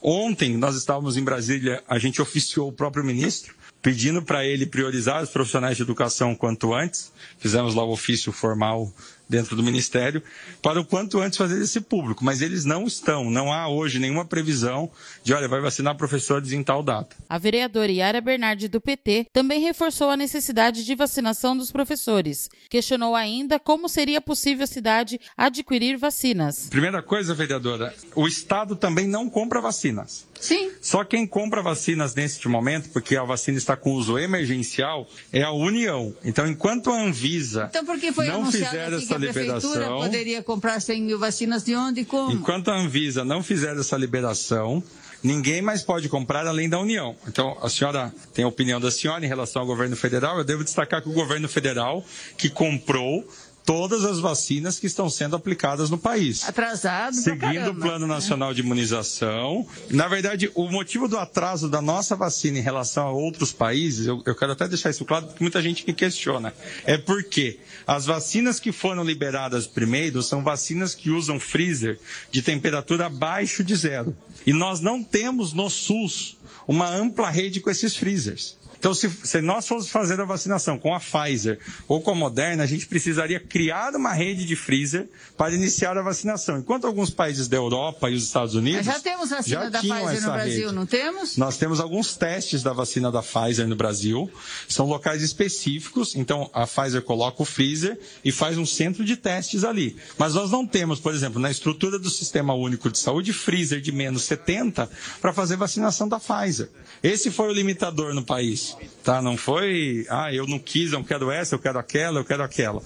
Ontem 0.00 0.56
nós 0.56 0.76
estávamos 0.76 1.16
em 1.16 1.24
Brasília, 1.24 1.82
a 1.88 1.98
gente 1.98 2.22
oficiou 2.22 2.68
o 2.68 2.72
próprio 2.72 3.04
ministro, 3.04 3.54
pedindo 3.82 4.22
para 4.22 4.44
ele 4.44 4.66
priorizar 4.66 5.22
os 5.22 5.30
profissionais 5.30 5.76
de 5.76 5.82
educação 5.82 6.34
quanto 6.34 6.72
antes. 6.72 7.12
Fizemos 7.38 7.74
lá 7.74 7.84
o 7.84 7.92
ofício 7.92 8.32
formal 8.32 8.92
dentro 9.28 9.54
do 9.54 9.62
Ministério, 9.62 10.22
para 10.62 10.80
o 10.80 10.84
quanto 10.84 11.20
antes 11.20 11.36
fazer 11.36 11.60
esse 11.62 11.80
público. 11.80 12.24
Mas 12.24 12.40
eles 12.40 12.64
não 12.64 12.86
estão, 12.86 13.30
não 13.30 13.52
há 13.52 13.68
hoje 13.68 13.98
nenhuma 13.98 14.24
previsão 14.24 14.90
de, 15.22 15.32
olha, 15.32 15.48
vai 15.48 15.60
vacinar 15.60 15.96
professores 15.96 16.52
em 16.52 16.62
tal 16.62 16.82
data. 16.82 17.16
A 17.28 17.38
vereadora 17.38 17.92
Yara 17.92 18.20
Bernardi, 18.20 18.68
do 18.68 18.80
PT, 18.80 19.26
também 19.32 19.60
reforçou 19.60 20.10
a 20.10 20.16
necessidade 20.16 20.84
de 20.84 20.94
vacinação 20.94 21.56
dos 21.56 21.70
professores. 21.70 22.48
Questionou 22.70 23.14
ainda 23.14 23.58
como 23.58 23.88
seria 23.88 24.20
possível 24.20 24.64
a 24.64 24.66
cidade 24.66 25.20
adquirir 25.36 25.96
vacinas. 25.96 26.68
Primeira 26.68 27.02
coisa, 27.02 27.34
vereadora, 27.34 27.94
o 28.14 28.26
Estado 28.26 28.76
também 28.76 29.06
não 29.06 29.28
compra 29.28 29.60
vacinas. 29.60 30.26
Sim. 30.40 30.70
Só 30.80 31.04
quem 31.04 31.26
compra 31.26 31.62
vacinas 31.62 32.14
neste 32.14 32.48
momento, 32.48 32.90
porque 32.90 33.16
a 33.16 33.24
vacina 33.24 33.58
está 33.58 33.76
com 33.76 33.92
uso 33.92 34.18
emergencial, 34.18 35.08
é 35.32 35.42
a 35.42 35.50
União. 35.50 36.14
Então, 36.24 36.46
enquanto 36.46 36.90
a 36.90 37.02
Anvisa 37.02 37.70
então, 37.70 37.82
não 37.84 38.50
fizer 38.50 38.92
essa 38.92 39.17
a 39.26 39.32
prefeitura 39.32 39.88
poderia 39.88 40.42
comprar 40.42 40.80
100 40.80 41.02
mil 41.02 41.18
vacinas 41.18 41.64
de 41.64 41.74
onde 41.74 42.00
e 42.00 42.04
como? 42.04 42.32
Enquanto 42.32 42.70
a 42.70 42.78
Anvisa 42.78 43.24
não 43.24 43.42
fizer 43.42 43.76
essa 43.76 43.96
liberação, 43.96 44.82
ninguém 45.22 45.60
mais 45.62 45.82
pode 45.82 46.08
comprar 46.08 46.46
além 46.46 46.68
da 46.68 46.78
União. 46.78 47.16
Então, 47.26 47.56
a 47.62 47.68
senhora 47.68 48.12
tem 48.32 48.44
a 48.44 48.48
opinião 48.48 48.80
da 48.80 48.90
senhora 48.90 49.24
em 49.24 49.28
relação 49.28 49.62
ao 49.62 49.66
governo 49.66 49.96
federal. 49.96 50.38
Eu 50.38 50.44
devo 50.44 50.64
destacar 50.64 51.02
que 51.02 51.08
o 51.08 51.12
governo 51.12 51.48
federal, 51.48 52.04
que 52.36 52.48
comprou 52.48 53.26
todas 53.68 54.02
as 54.02 54.18
vacinas 54.18 54.78
que 54.78 54.86
estão 54.86 55.10
sendo 55.10 55.36
aplicadas 55.36 55.90
no 55.90 55.98
país. 55.98 56.42
Atrasado. 56.48 57.14
Seguindo 57.14 57.72
o 57.72 57.74
Plano? 57.74 58.06
Nacional 58.06 58.54
de 58.54 58.62
Imunização. 58.62 59.66
Na 59.90 60.08
verdade, 60.08 60.50
o 60.54 60.70
motivo 60.70 61.06
do 61.06 61.18
atraso 61.18 61.68
da 61.68 61.82
nossa 61.82 62.16
vacina 62.16 62.58
em 62.58 62.62
relação 62.62 63.06
a 63.06 63.10
outros 63.10 63.52
países, 63.52 64.06
eu, 64.06 64.22
eu 64.24 64.34
quero 64.34 64.52
até 64.52 64.66
deixar 64.66 64.88
isso 64.88 65.04
claro, 65.04 65.26
porque 65.26 65.44
muita 65.44 65.60
gente 65.60 65.86
me 65.86 65.92
questiona, 65.92 66.54
é 66.86 66.96
porque 66.96 67.60
as 67.86 68.06
vacinas 68.06 68.58
que 68.58 68.72
foram 68.72 69.04
liberadas 69.04 69.66
primeiro 69.66 70.22
são 70.22 70.42
vacinas 70.42 70.94
que 70.94 71.10
usam 71.10 71.38
freezer 71.38 72.00
de 72.30 72.40
temperatura 72.40 73.04
abaixo 73.04 73.62
de 73.62 73.76
zero. 73.76 74.16
E 74.46 74.52
nós 74.54 74.80
não 74.80 75.04
temos 75.04 75.52
no 75.52 75.68
SUS 75.68 76.38
uma 76.66 76.88
ampla 76.88 77.28
rede 77.28 77.60
com 77.60 77.68
esses 77.68 77.94
freezers. 77.94 78.56
Então, 78.78 78.94
se, 78.94 79.10
se, 79.10 79.40
nós 79.40 79.66
fôssemos 79.66 79.90
fazer 79.90 80.20
a 80.20 80.24
vacinação 80.24 80.78
com 80.78 80.94
a 80.94 81.00
Pfizer 81.00 81.58
ou 81.88 82.00
com 82.00 82.12
a 82.12 82.14
Moderna, 82.14 82.62
a 82.62 82.66
gente 82.66 82.86
precisaria 82.86 83.40
criar 83.40 83.94
uma 83.94 84.12
rede 84.12 84.44
de 84.44 84.54
freezer 84.54 85.08
para 85.36 85.52
iniciar 85.52 85.98
a 85.98 86.02
vacinação. 86.02 86.58
Enquanto 86.58 86.86
alguns 86.86 87.10
países 87.10 87.48
da 87.48 87.56
Europa 87.56 88.08
e 88.08 88.14
os 88.14 88.24
Estados 88.24 88.54
Unidos. 88.54 88.86
Já 88.86 89.00
temos 89.00 89.30
vacina 89.30 89.70
da 89.70 89.80
Pfizer 89.80 90.22
no 90.22 90.32
Brasil, 90.32 90.66
rede. 90.66 90.74
não 90.74 90.86
temos? 90.86 91.36
Nós 91.36 91.56
temos 91.56 91.80
alguns 91.80 92.16
testes 92.16 92.62
da 92.62 92.72
vacina 92.72 93.10
da 93.10 93.22
Pfizer 93.22 93.66
no 93.66 93.74
Brasil. 93.74 94.30
São 94.68 94.86
locais 94.86 95.22
específicos. 95.22 96.14
Então, 96.14 96.48
a 96.52 96.66
Pfizer 96.66 97.02
coloca 97.02 97.42
o 97.42 97.44
freezer 97.44 97.98
e 98.24 98.30
faz 98.30 98.56
um 98.58 98.66
centro 98.66 99.04
de 99.04 99.16
testes 99.16 99.64
ali. 99.64 99.96
Mas 100.16 100.34
nós 100.34 100.50
não 100.50 100.64
temos, 100.64 101.00
por 101.00 101.12
exemplo, 101.12 101.40
na 101.40 101.50
estrutura 101.50 101.98
do 101.98 102.10
Sistema 102.10 102.54
Único 102.54 102.90
de 102.90 102.98
Saúde, 102.98 103.32
freezer 103.32 103.80
de 103.80 103.90
menos 103.90 104.22
70 104.22 104.88
para 105.20 105.32
fazer 105.32 105.56
vacinação 105.56 106.08
da 106.08 106.20
Pfizer. 106.20 106.68
Esse 107.02 107.30
foi 107.30 107.48
o 107.48 107.52
limitador 107.52 108.14
no 108.14 108.24
país. 108.24 108.67
Tá? 109.02 109.22
Não 109.22 109.36
foi, 109.36 110.06
ah, 110.10 110.32
eu 110.32 110.46
não 110.46 110.58
quis, 110.58 110.92
eu 110.92 111.02
quero 111.02 111.30
essa, 111.30 111.54
eu 111.54 111.58
quero 111.58 111.78
aquela, 111.78 112.20
eu 112.20 112.24
quero 112.24 112.42
aquela. 112.42 112.82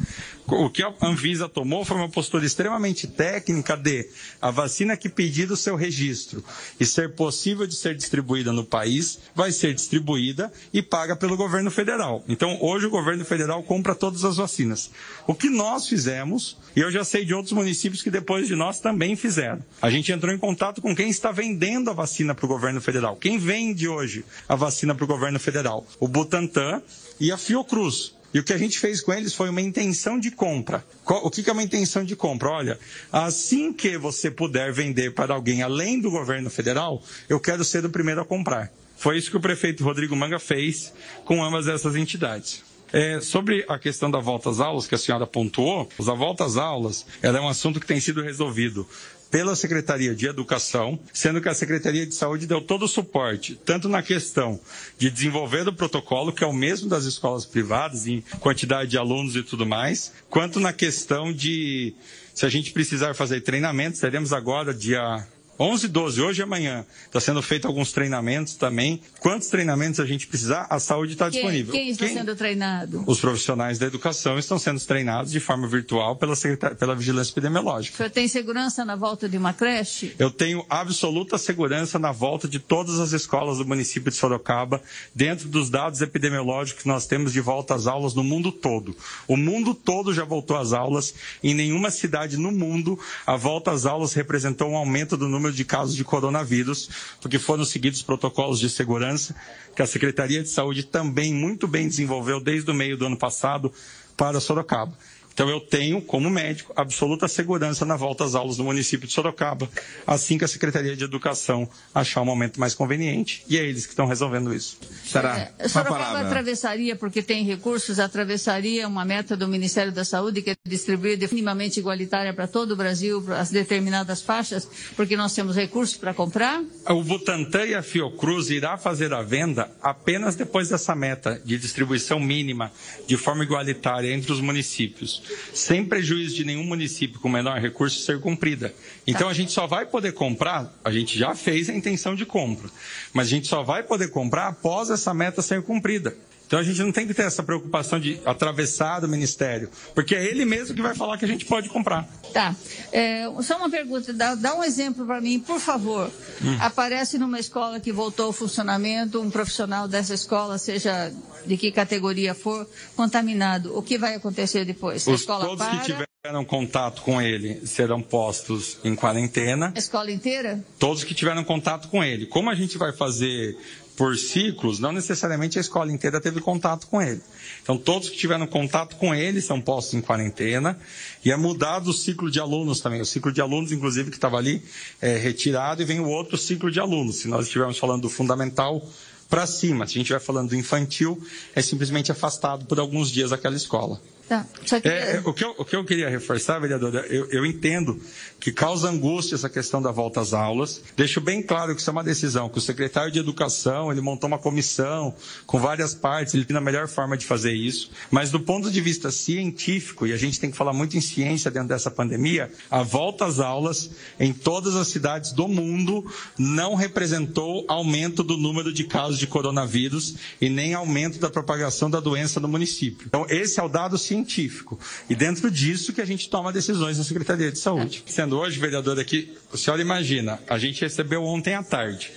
O 0.54 0.68
que 0.68 0.82
a 0.82 0.92
Anvisa 1.00 1.48
tomou 1.48 1.82
foi 1.82 1.96
uma 1.96 2.10
postura 2.10 2.44
extremamente 2.44 3.06
técnica 3.06 3.74
de 3.74 4.06
a 4.40 4.50
vacina 4.50 4.98
que 4.98 5.08
pedir 5.08 5.50
o 5.50 5.56
seu 5.56 5.76
registro 5.76 6.44
e 6.78 6.84
ser 6.84 7.14
possível 7.14 7.66
de 7.66 7.74
ser 7.74 7.94
distribuída 7.94 8.52
no 8.52 8.62
país, 8.62 9.18
vai 9.34 9.50
ser 9.50 9.72
distribuída 9.72 10.52
e 10.72 10.82
paga 10.82 11.16
pelo 11.16 11.38
governo 11.38 11.70
federal. 11.70 12.22
Então, 12.28 12.58
hoje 12.60 12.84
o 12.86 12.90
governo 12.90 13.24
federal 13.24 13.62
compra 13.62 13.94
todas 13.94 14.24
as 14.24 14.36
vacinas. 14.36 14.90
O 15.26 15.34
que 15.34 15.48
nós 15.48 15.88
fizemos, 15.88 16.58
e 16.76 16.80
eu 16.80 16.90
já 16.90 17.02
sei 17.02 17.24
de 17.24 17.32
outros 17.32 17.52
municípios 17.52 18.02
que 18.02 18.10
depois 18.10 18.46
de 18.46 18.54
nós 18.54 18.78
também 18.78 19.16
fizeram. 19.16 19.64
A 19.80 19.88
gente 19.88 20.12
entrou 20.12 20.34
em 20.34 20.38
contato 20.38 20.82
com 20.82 20.94
quem 20.94 21.08
está 21.08 21.32
vendendo 21.32 21.88
a 21.88 21.94
vacina 21.94 22.34
para 22.34 22.44
o 22.44 22.48
governo 22.48 22.80
federal. 22.80 23.16
Quem 23.16 23.38
vende 23.38 23.88
hoje 23.88 24.22
a 24.46 24.54
vacina 24.54 24.94
para 24.94 25.04
o 25.04 25.08
governo 25.08 25.40
federal? 25.40 25.86
O 25.98 26.06
Butantan 26.06 26.82
e 27.18 27.32
a 27.32 27.38
Fiocruz. 27.38 28.14
E 28.34 28.38
o 28.38 28.44
que 28.44 28.52
a 28.52 28.58
gente 28.58 28.78
fez 28.78 29.00
com 29.00 29.12
eles 29.12 29.34
foi 29.34 29.50
uma 29.50 29.60
intenção 29.60 30.18
de 30.18 30.30
compra. 30.30 30.84
O 31.06 31.30
que 31.30 31.48
é 31.48 31.52
uma 31.52 31.62
intenção 31.62 32.02
de 32.02 32.16
compra? 32.16 32.48
Olha, 32.50 32.78
assim 33.12 33.72
que 33.72 33.98
você 33.98 34.30
puder 34.30 34.72
vender 34.72 35.12
para 35.12 35.34
alguém 35.34 35.62
além 35.62 36.00
do 36.00 36.10
governo 36.10 36.48
federal, 36.48 37.02
eu 37.28 37.38
quero 37.38 37.64
ser 37.64 37.84
o 37.84 37.90
primeiro 37.90 38.20
a 38.20 38.24
comprar. 38.24 38.72
Foi 38.96 39.18
isso 39.18 39.30
que 39.30 39.36
o 39.36 39.40
prefeito 39.40 39.84
Rodrigo 39.84 40.16
Manga 40.16 40.38
fez 40.38 40.92
com 41.24 41.42
ambas 41.44 41.68
essas 41.68 41.96
entidades. 41.96 42.62
É, 42.92 43.20
sobre 43.20 43.64
a 43.68 43.78
questão 43.78 44.10
da 44.10 44.18
volta 44.18 44.50
às 44.50 44.60
aulas, 44.60 44.86
que 44.86 44.94
a 44.94 44.98
senhora 44.98 45.26
pontuou, 45.26 45.88
a 45.98 46.14
volta 46.14 46.44
às 46.44 46.56
aulas 46.56 47.06
é 47.22 47.30
um 47.32 47.48
assunto 47.48 47.80
que 47.80 47.86
tem 47.86 47.98
sido 47.98 48.22
resolvido 48.22 48.86
pela 49.32 49.56
Secretaria 49.56 50.14
de 50.14 50.26
Educação, 50.26 51.00
sendo 51.10 51.40
que 51.40 51.48
a 51.48 51.54
Secretaria 51.54 52.06
de 52.06 52.14
Saúde 52.14 52.46
deu 52.46 52.60
todo 52.60 52.84
o 52.84 52.88
suporte, 52.88 53.58
tanto 53.64 53.88
na 53.88 54.02
questão 54.02 54.60
de 54.98 55.10
desenvolver 55.10 55.66
o 55.66 55.72
protocolo, 55.72 56.34
que 56.34 56.44
é 56.44 56.46
o 56.46 56.52
mesmo 56.52 56.86
das 56.86 57.04
escolas 57.04 57.46
privadas, 57.46 58.06
em 58.06 58.22
quantidade 58.40 58.90
de 58.90 58.98
alunos 58.98 59.34
e 59.34 59.42
tudo 59.42 59.64
mais, 59.64 60.12
quanto 60.28 60.60
na 60.60 60.70
questão 60.70 61.32
de, 61.32 61.94
se 62.34 62.44
a 62.44 62.50
gente 62.50 62.72
precisar 62.72 63.14
fazer 63.14 63.40
treinamentos, 63.40 64.00
teremos 64.00 64.34
agora, 64.34 64.74
dia 64.74 65.26
11 65.58 65.86
e 65.86 65.88
12, 65.88 66.20
hoje 66.22 66.40
e 66.40 66.42
amanhã, 66.42 66.84
está 67.04 67.20
sendo 67.20 67.42
feito 67.42 67.68
alguns 67.68 67.92
treinamentos 67.92 68.54
também. 68.54 69.00
Quantos 69.20 69.48
treinamentos 69.48 70.00
a 70.00 70.06
gente 70.06 70.26
precisar, 70.26 70.66
a 70.70 70.80
saúde 70.80 71.12
está 71.12 71.28
disponível. 71.28 71.72
Quem 71.72 71.90
está 71.90 72.06
quem? 72.06 72.16
sendo 72.16 72.34
treinado? 72.34 73.04
Os 73.06 73.20
profissionais 73.20 73.78
da 73.78 73.86
educação 73.86 74.38
estão 74.38 74.58
sendo 74.58 74.80
treinados 74.80 75.30
de 75.30 75.38
forma 75.38 75.68
virtual 75.68 76.16
pela, 76.16 76.34
pela 76.78 76.96
vigilância 76.96 77.32
epidemiológica. 77.32 77.94
O 77.94 77.96
senhor 77.98 78.10
tem 78.10 78.26
segurança 78.26 78.84
na 78.84 78.96
volta 78.96 79.28
de 79.28 79.36
uma 79.36 79.52
creche? 79.52 80.16
Eu 80.18 80.30
tenho 80.30 80.64
absoluta 80.68 81.36
segurança 81.36 81.98
na 81.98 82.12
volta 82.12 82.48
de 82.48 82.58
todas 82.58 82.98
as 82.98 83.12
escolas 83.12 83.58
do 83.58 83.66
município 83.66 84.10
de 84.10 84.16
Sorocaba, 84.16 84.82
dentro 85.14 85.48
dos 85.48 85.68
dados 85.68 86.00
epidemiológicos 86.00 86.82
que 86.82 86.88
nós 86.88 87.06
temos 87.06 87.32
de 87.32 87.40
volta 87.40 87.74
às 87.74 87.86
aulas 87.86 88.14
no 88.14 88.24
mundo 88.24 88.50
todo. 88.50 88.96
O 89.28 89.36
mundo 89.36 89.74
todo 89.74 90.14
já 90.14 90.24
voltou 90.24 90.56
às 90.56 90.72
aulas. 90.72 91.14
Em 91.42 91.54
nenhuma 91.54 91.90
cidade 91.90 92.36
no 92.36 92.50
mundo 92.50 92.98
a 93.26 93.36
volta 93.36 93.70
às 93.70 93.86
aulas 93.86 94.14
representou 94.14 94.70
um 94.70 94.76
aumento 94.76 95.16
do 95.16 95.28
número 95.28 95.41
de 95.50 95.64
casos 95.64 95.96
de 95.96 96.04
coronavírus, 96.04 96.88
porque 97.20 97.38
foram 97.38 97.64
seguidos 97.64 98.02
protocolos 98.02 98.60
de 98.60 98.68
segurança 98.68 99.34
que 99.74 99.82
a 99.82 99.86
Secretaria 99.86 100.42
de 100.42 100.48
Saúde 100.48 100.82
também 100.84 101.32
muito 101.32 101.66
bem 101.66 101.88
desenvolveu 101.88 102.38
desde 102.38 102.70
o 102.70 102.74
meio 102.74 102.96
do 102.96 103.06
ano 103.06 103.16
passado 103.16 103.72
para 104.16 104.38
Sorocaba. 104.40 104.92
Então 105.32 105.48
eu 105.48 105.60
tenho, 105.60 106.00
como 106.00 106.28
médico, 106.30 106.72
absoluta 106.76 107.26
segurança 107.26 107.84
na 107.84 107.96
volta 107.96 108.24
às 108.24 108.34
aulas 108.34 108.58
no 108.58 108.64
município 108.64 109.06
de 109.06 109.12
Sorocaba, 109.12 109.68
assim 110.06 110.38
que 110.38 110.44
a 110.44 110.48
Secretaria 110.48 110.96
de 110.96 111.04
Educação 111.04 111.68
achar 111.94 112.20
o 112.20 112.22
um 112.22 112.26
momento 112.26 112.60
mais 112.60 112.74
conveniente. 112.74 113.44
E 113.48 113.58
é 113.58 113.64
eles 113.64 113.86
que 113.86 113.92
estão 113.92 114.06
resolvendo 114.06 114.54
isso. 114.54 114.78
Será? 115.04 115.50
É, 115.58 115.68
Sorocaba 115.68 116.20
atravessaria, 116.20 116.96
porque 116.96 117.22
tem 117.22 117.44
recursos, 117.44 117.98
atravessaria 117.98 118.86
uma 118.86 119.04
meta 119.04 119.36
do 119.36 119.48
Ministério 119.48 119.92
da 119.92 120.04
Saúde, 120.04 120.42
que 120.42 120.50
é 120.50 120.56
distribuir 120.66 121.18
minimamente 121.32 121.80
igualitária 121.80 122.32
para 122.34 122.46
todo 122.46 122.72
o 122.72 122.76
Brasil, 122.76 123.22
para 123.22 123.40
as 123.40 123.50
determinadas 123.50 124.22
faixas, 124.22 124.68
porque 124.96 125.16
nós 125.16 125.34
temos 125.34 125.56
recursos 125.56 125.96
para 125.96 126.12
comprar? 126.12 126.62
O 126.88 127.02
Butantan 127.02 127.66
e 127.66 127.74
a 127.74 127.82
Fiocruz 127.82 128.50
irá 128.50 128.76
fazer 128.76 129.12
a 129.12 129.22
venda 129.22 129.70
apenas 129.82 130.36
depois 130.36 130.68
dessa 130.68 130.94
meta 130.94 131.40
de 131.44 131.58
distribuição 131.58 132.20
mínima, 132.20 132.70
de 133.06 133.16
forma 133.16 133.44
igualitária 133.44 134.12
entre 134.12 134.32
os 134.32 134.40
municípios 134.40 135.21
sem 135.52 135.84
prejuízo 135.84 136.34
de 136.34 136.44
nenhum 136.44 136.64
município 136.64 137.20
com 137.20 137.28
menor 137.28 137.58
recurso 137.60 138.00
ser 138.00 138.20
cumprida. 138.20 138.74
Então 139.06 139.26
tá. 139.26 139.30
a 139.30 139.34
gente 139.34 139.52
só 139.52 139.66
vai 139.66 139.86
poder 139.86 140.12
comprar, 140.12 140.72
a 140.84 140.90
gente 140.90 141.18
já 141.18 141.34
fez 141.34 141.68
a 141.68 141.74
intenção 141.74 142.14
de 142.14 142.26
compra, 142.26 142.68
mas 143.12 143.26
a 143.26 143.30
gente 143.30 143.46
só 143.46 143.62
vai 143.62 143.82
poder 143.82 144.08
comprar 144.08 144.48
após 144.48 144.90
essa 144.90 145.12
meta 145.12 145.42
ser 145.42 145.62
cumprida. 145.62 146.16
Então 146.52 146.60
a 146.60 146.62
gente 146.62 146.82
não 146.82 146.92
tem 146.92 147.06
que 147.06 147.14
ter 147.14 147.22
essa 147.22 147.42
preocupação 147.42 147.98
de 147.98 148.20
atravessar 148.26 149.00
do 149.00 149.08
ministério, 149.08 149.70
porque 149.94 150.14
é 150.14 150.22
ele 150.22 150.44
mesmo 150.44 150.74
que 150.74 150.82
vai 150.82 150.94
falar 150.94 151.16
que 151.16 151.24
a 151.24 151.28
gente 151.28 151.46
pode 151.46 151.70
comprar. 151.70 152.06
Tá. 152.30 152.54
É, 152.92 153.24
só 153.40 153.56
uma 153.56 153.70
pergunta, 153.70 154.12
dá, 154.12 154.34
dá 154.34 154.54
um 154.54 154.62
exemplo 154.62 155.06
para 155.06 155.18
mim, 155.18 155.40
por 155.40 155.58
favor. 155.58 156.10
Hum. 156.44 156.58
Aparece 156.60 157.16
numa 157.16 157.40
escola 157.40 157.80
que 157.80 157.90
voltou 157.90 158.26
ao 158.26 158.32
funcionamento, 158.34 159.18
um 159.18 159.30
profissional 159.30 159.88
dessa 159.88 160.12
escola, 160.12 160.58
seja 160.58 161.10
de 161.46 161.56
que 161.56 161.72
categoria 161.72 162.34
for, 162.34 162.68
contaminado. 162.94 163.74
O 163.74 163.82
que 163.82 163.96
vai 163.96 164.14
acontecer 164.14 164.66
depois? 164.66 165.06
Os, 165.06 165.08
a 165.08 165.14
escola 165.14 165.56
para... 165.56 166.06
tiveram 166.24 166.44
contato 166.44 167.02
com 167.02 167.20
ele 167.20 167.66
serão 167.66 168.00
postos 168.00 168.78
em 168.84 168.94
quarentena. 168.94 169.72
A 169.74 169.78
escola 169.80 170.08
inteira? 170.08 170.64
Todos 170.78 171.02
que 171.02 171.14
tiveram 171.14 171.42
contato 171.42 171.88
com 171.88 172.04
ele. 172.04 172.26
Como 172.26 172.48
a 172.48 172.54
gente 172.54 172.78
vai 172.78 172.92
fazer 172.92 173.58
por 173.96 174.16
ciclos, 174.16 174.78
não 174.78 174.92
necessariamente 174.92 175.58
a 175.58 175.60
escola 175.60 175.90
inteira 175.90 176.20
teve 176.20 176.40
contato 176.40 176.86
com 176.86 177.02
ele. 177.02 177.20
Então, 177.60 177.76
todos 177.76 178.08
que 178.08 178.16
tiveram 178.16 178.46
contato 178.46 178.94
com 178.98 179.12
ele 179.12 179.40
são 179.40 179.60
postos 179.60 179.94
em 179.94 180.00
quarentena 180.00 180.78
e 181.24 181.32
é 181.32 181.36
mudado 181.36 181.90
o 181.90 181.92
ciclo 181.92 182.30
de 182.30 182.38
alunos 182.38 182.80
também. 182.80 183.00
O 183.00 183.04
ciclo 183.04 183.32
de 183.32 183.40
alunos, 183.40 183.72
inclusive, 183.72 184.08
que 184.08 184.16
estava 184.16 184.36
ali, 184.36 184.62
é 185.00 185.16
retirado 185.16 185.82
e 185.82 185.84
vem 185.84 185.98
o 185.98 186.08
outro 186.08 186.38
ciclo 186.38 186.70
de 186.70 186.78
alunos. 186.78 187.16
Se 187.16 187.26
nós 187.26 187.46
estivermos 187.46 187.78
falando 187.78 188.02
do 188.02 188.08
fundamental 188.08 188.80
para 189.28 189.44
cima, 189.44 189.88
se 189.88 189.94
a 189.94 189.94
gente 189.94 190.02
estiver 190.02 190.20
falando 190.20 190.50
do 190.50 190.54
infantil, 190.54 191.20
é 191.52 191.60
simplesmente 191.60 192.12
afastado 192.12 192.64
por 192.66 192.78
alguns 192.78 193.10
dias 193.10 193.30
daquela 193.30 193.56
escola. 193.56 194.00
Tá. 194.28 194.46
Que... 194.64 194.88
É, 194.88 195.16
é, 195.16 195.22
o, 195.24 195.32
que 195.32 195.44
eu, 195.44 195.54
o 195.58 195.64
que 195.64 195.74
eu 195.74 195.84
queria 195.84 196.08
reforçar, 196.08 196.58
vereadora, 196.58 197.06
eu, 197.08 197.28
eu 197.30 197.44
entendo 197.44 198.00
que 198.38 198.52
causa 198.52 198.88
angústia 198.88 199.34
essa 199.34 199.48
questão 199.48 199.82
da 199.82 199.90
volta 199.90 200.20
às 200.20 200.32
aulas. 200.32 200.80
Deixo 200.96 201.20
bem 201.20 201.42
claro 201.42 201.74
que 201.74 201.80
isso 201.80 201.90
é 201.90 201.92
uma 201.92 202.04
decisão, 202.04 202.48
que 202.48 202.58
o 202.58 202.60
secretário 202.60 203.10
de 203.10 203.18
Educação, 203.18 203.90
ele 203.90 204.00
montou 204.00 204.28
uma 204.28 204.38
comissão 204.38 205.14
com 205.46 205.58
várias 205.58 205.94
partes, 205.94 206.34
ele 206.34 206.44
tem 206.44 206.56
a 206.56 206.60
melhor 206.60 206.88
forma 206.88 207.16
de 207.16 207.26
fazer 207.26 207.52
isso. 207.52 207.90
Mas 208.10 208.30
do 208.30 208.40
ponto 208.40 208.70
de 208.70 208.80
vista 208.80 209.10
científico, 209.10 210.06
e 210.06 210.12
a 210.12 210.16
gente 210.16 210.40
tem 210.40 210.50
que 210.50 210.56
falar 210.56 210.72
muito 210.72 210.96
em 210.96 211.00
ciência 211.00 211.50
dentro 211.50 211.68
dessa 211.68 211.90
pandemia, 211.90 212.50
a 212.70 212.82
volta 212.82 213.26
às 213.26 213.38
aulas 213.38 213.90
em 214.18 214.32
todas 214.32 214.76
as 214.76 214.88
cidades 214.88 215.32
do 215.32 215.46
mundo 215.46 216.04
não 216.38 216.74
representou 216.74 217.64
aumento 217.68 218.22
do 218.22 218.36
número 218.36 218.72
de 218.72 218.84
casos 218.84 219.18
de 219.18 219.26
coronavírus 219.26 220.14
e 220.40 220.48
nem 220.48 220.74
aumento 220.74 221.18
da 221.18 221.30
propagação 221.30 221.90
da 221.90 222.00
doença 222.00 222.40
no 222.40 222.48
município. 222.48 223.06
Então, 223.06 223.26
esse 223.28 223.60
é 223.60 223.62
o 223.62 223.68
dado 223.68 223.98
científico 223.98 224.11
científico. 224.12 224.78
E 225.08 225.14
dentro 225.14 225.50
disso 225.50 225.92
que 225.92 226.00
a 226.00 226.04
gente 226.04 226.28
toma 226.28 226.52
decisões 226.52 226.98
na 226.98 227.04
Secretaria 227.04 227.50
de 227.50 227.58
Saúde. 227.58 228.04
Sendo 228.06 228.38
hoje, 228.38 228.60
vereador, 228.60 228.98
aqui, 229.00 229.34
o 229.50 229.56
senhor 229.56 229.80
imagina, 229.80 230.38
a 230.48 230.58
gente 230.58 230.82
recebeu 230.82 231.24
ontem 231.24 231.54
à 231.54 231.62
tarde. 231.62 232.12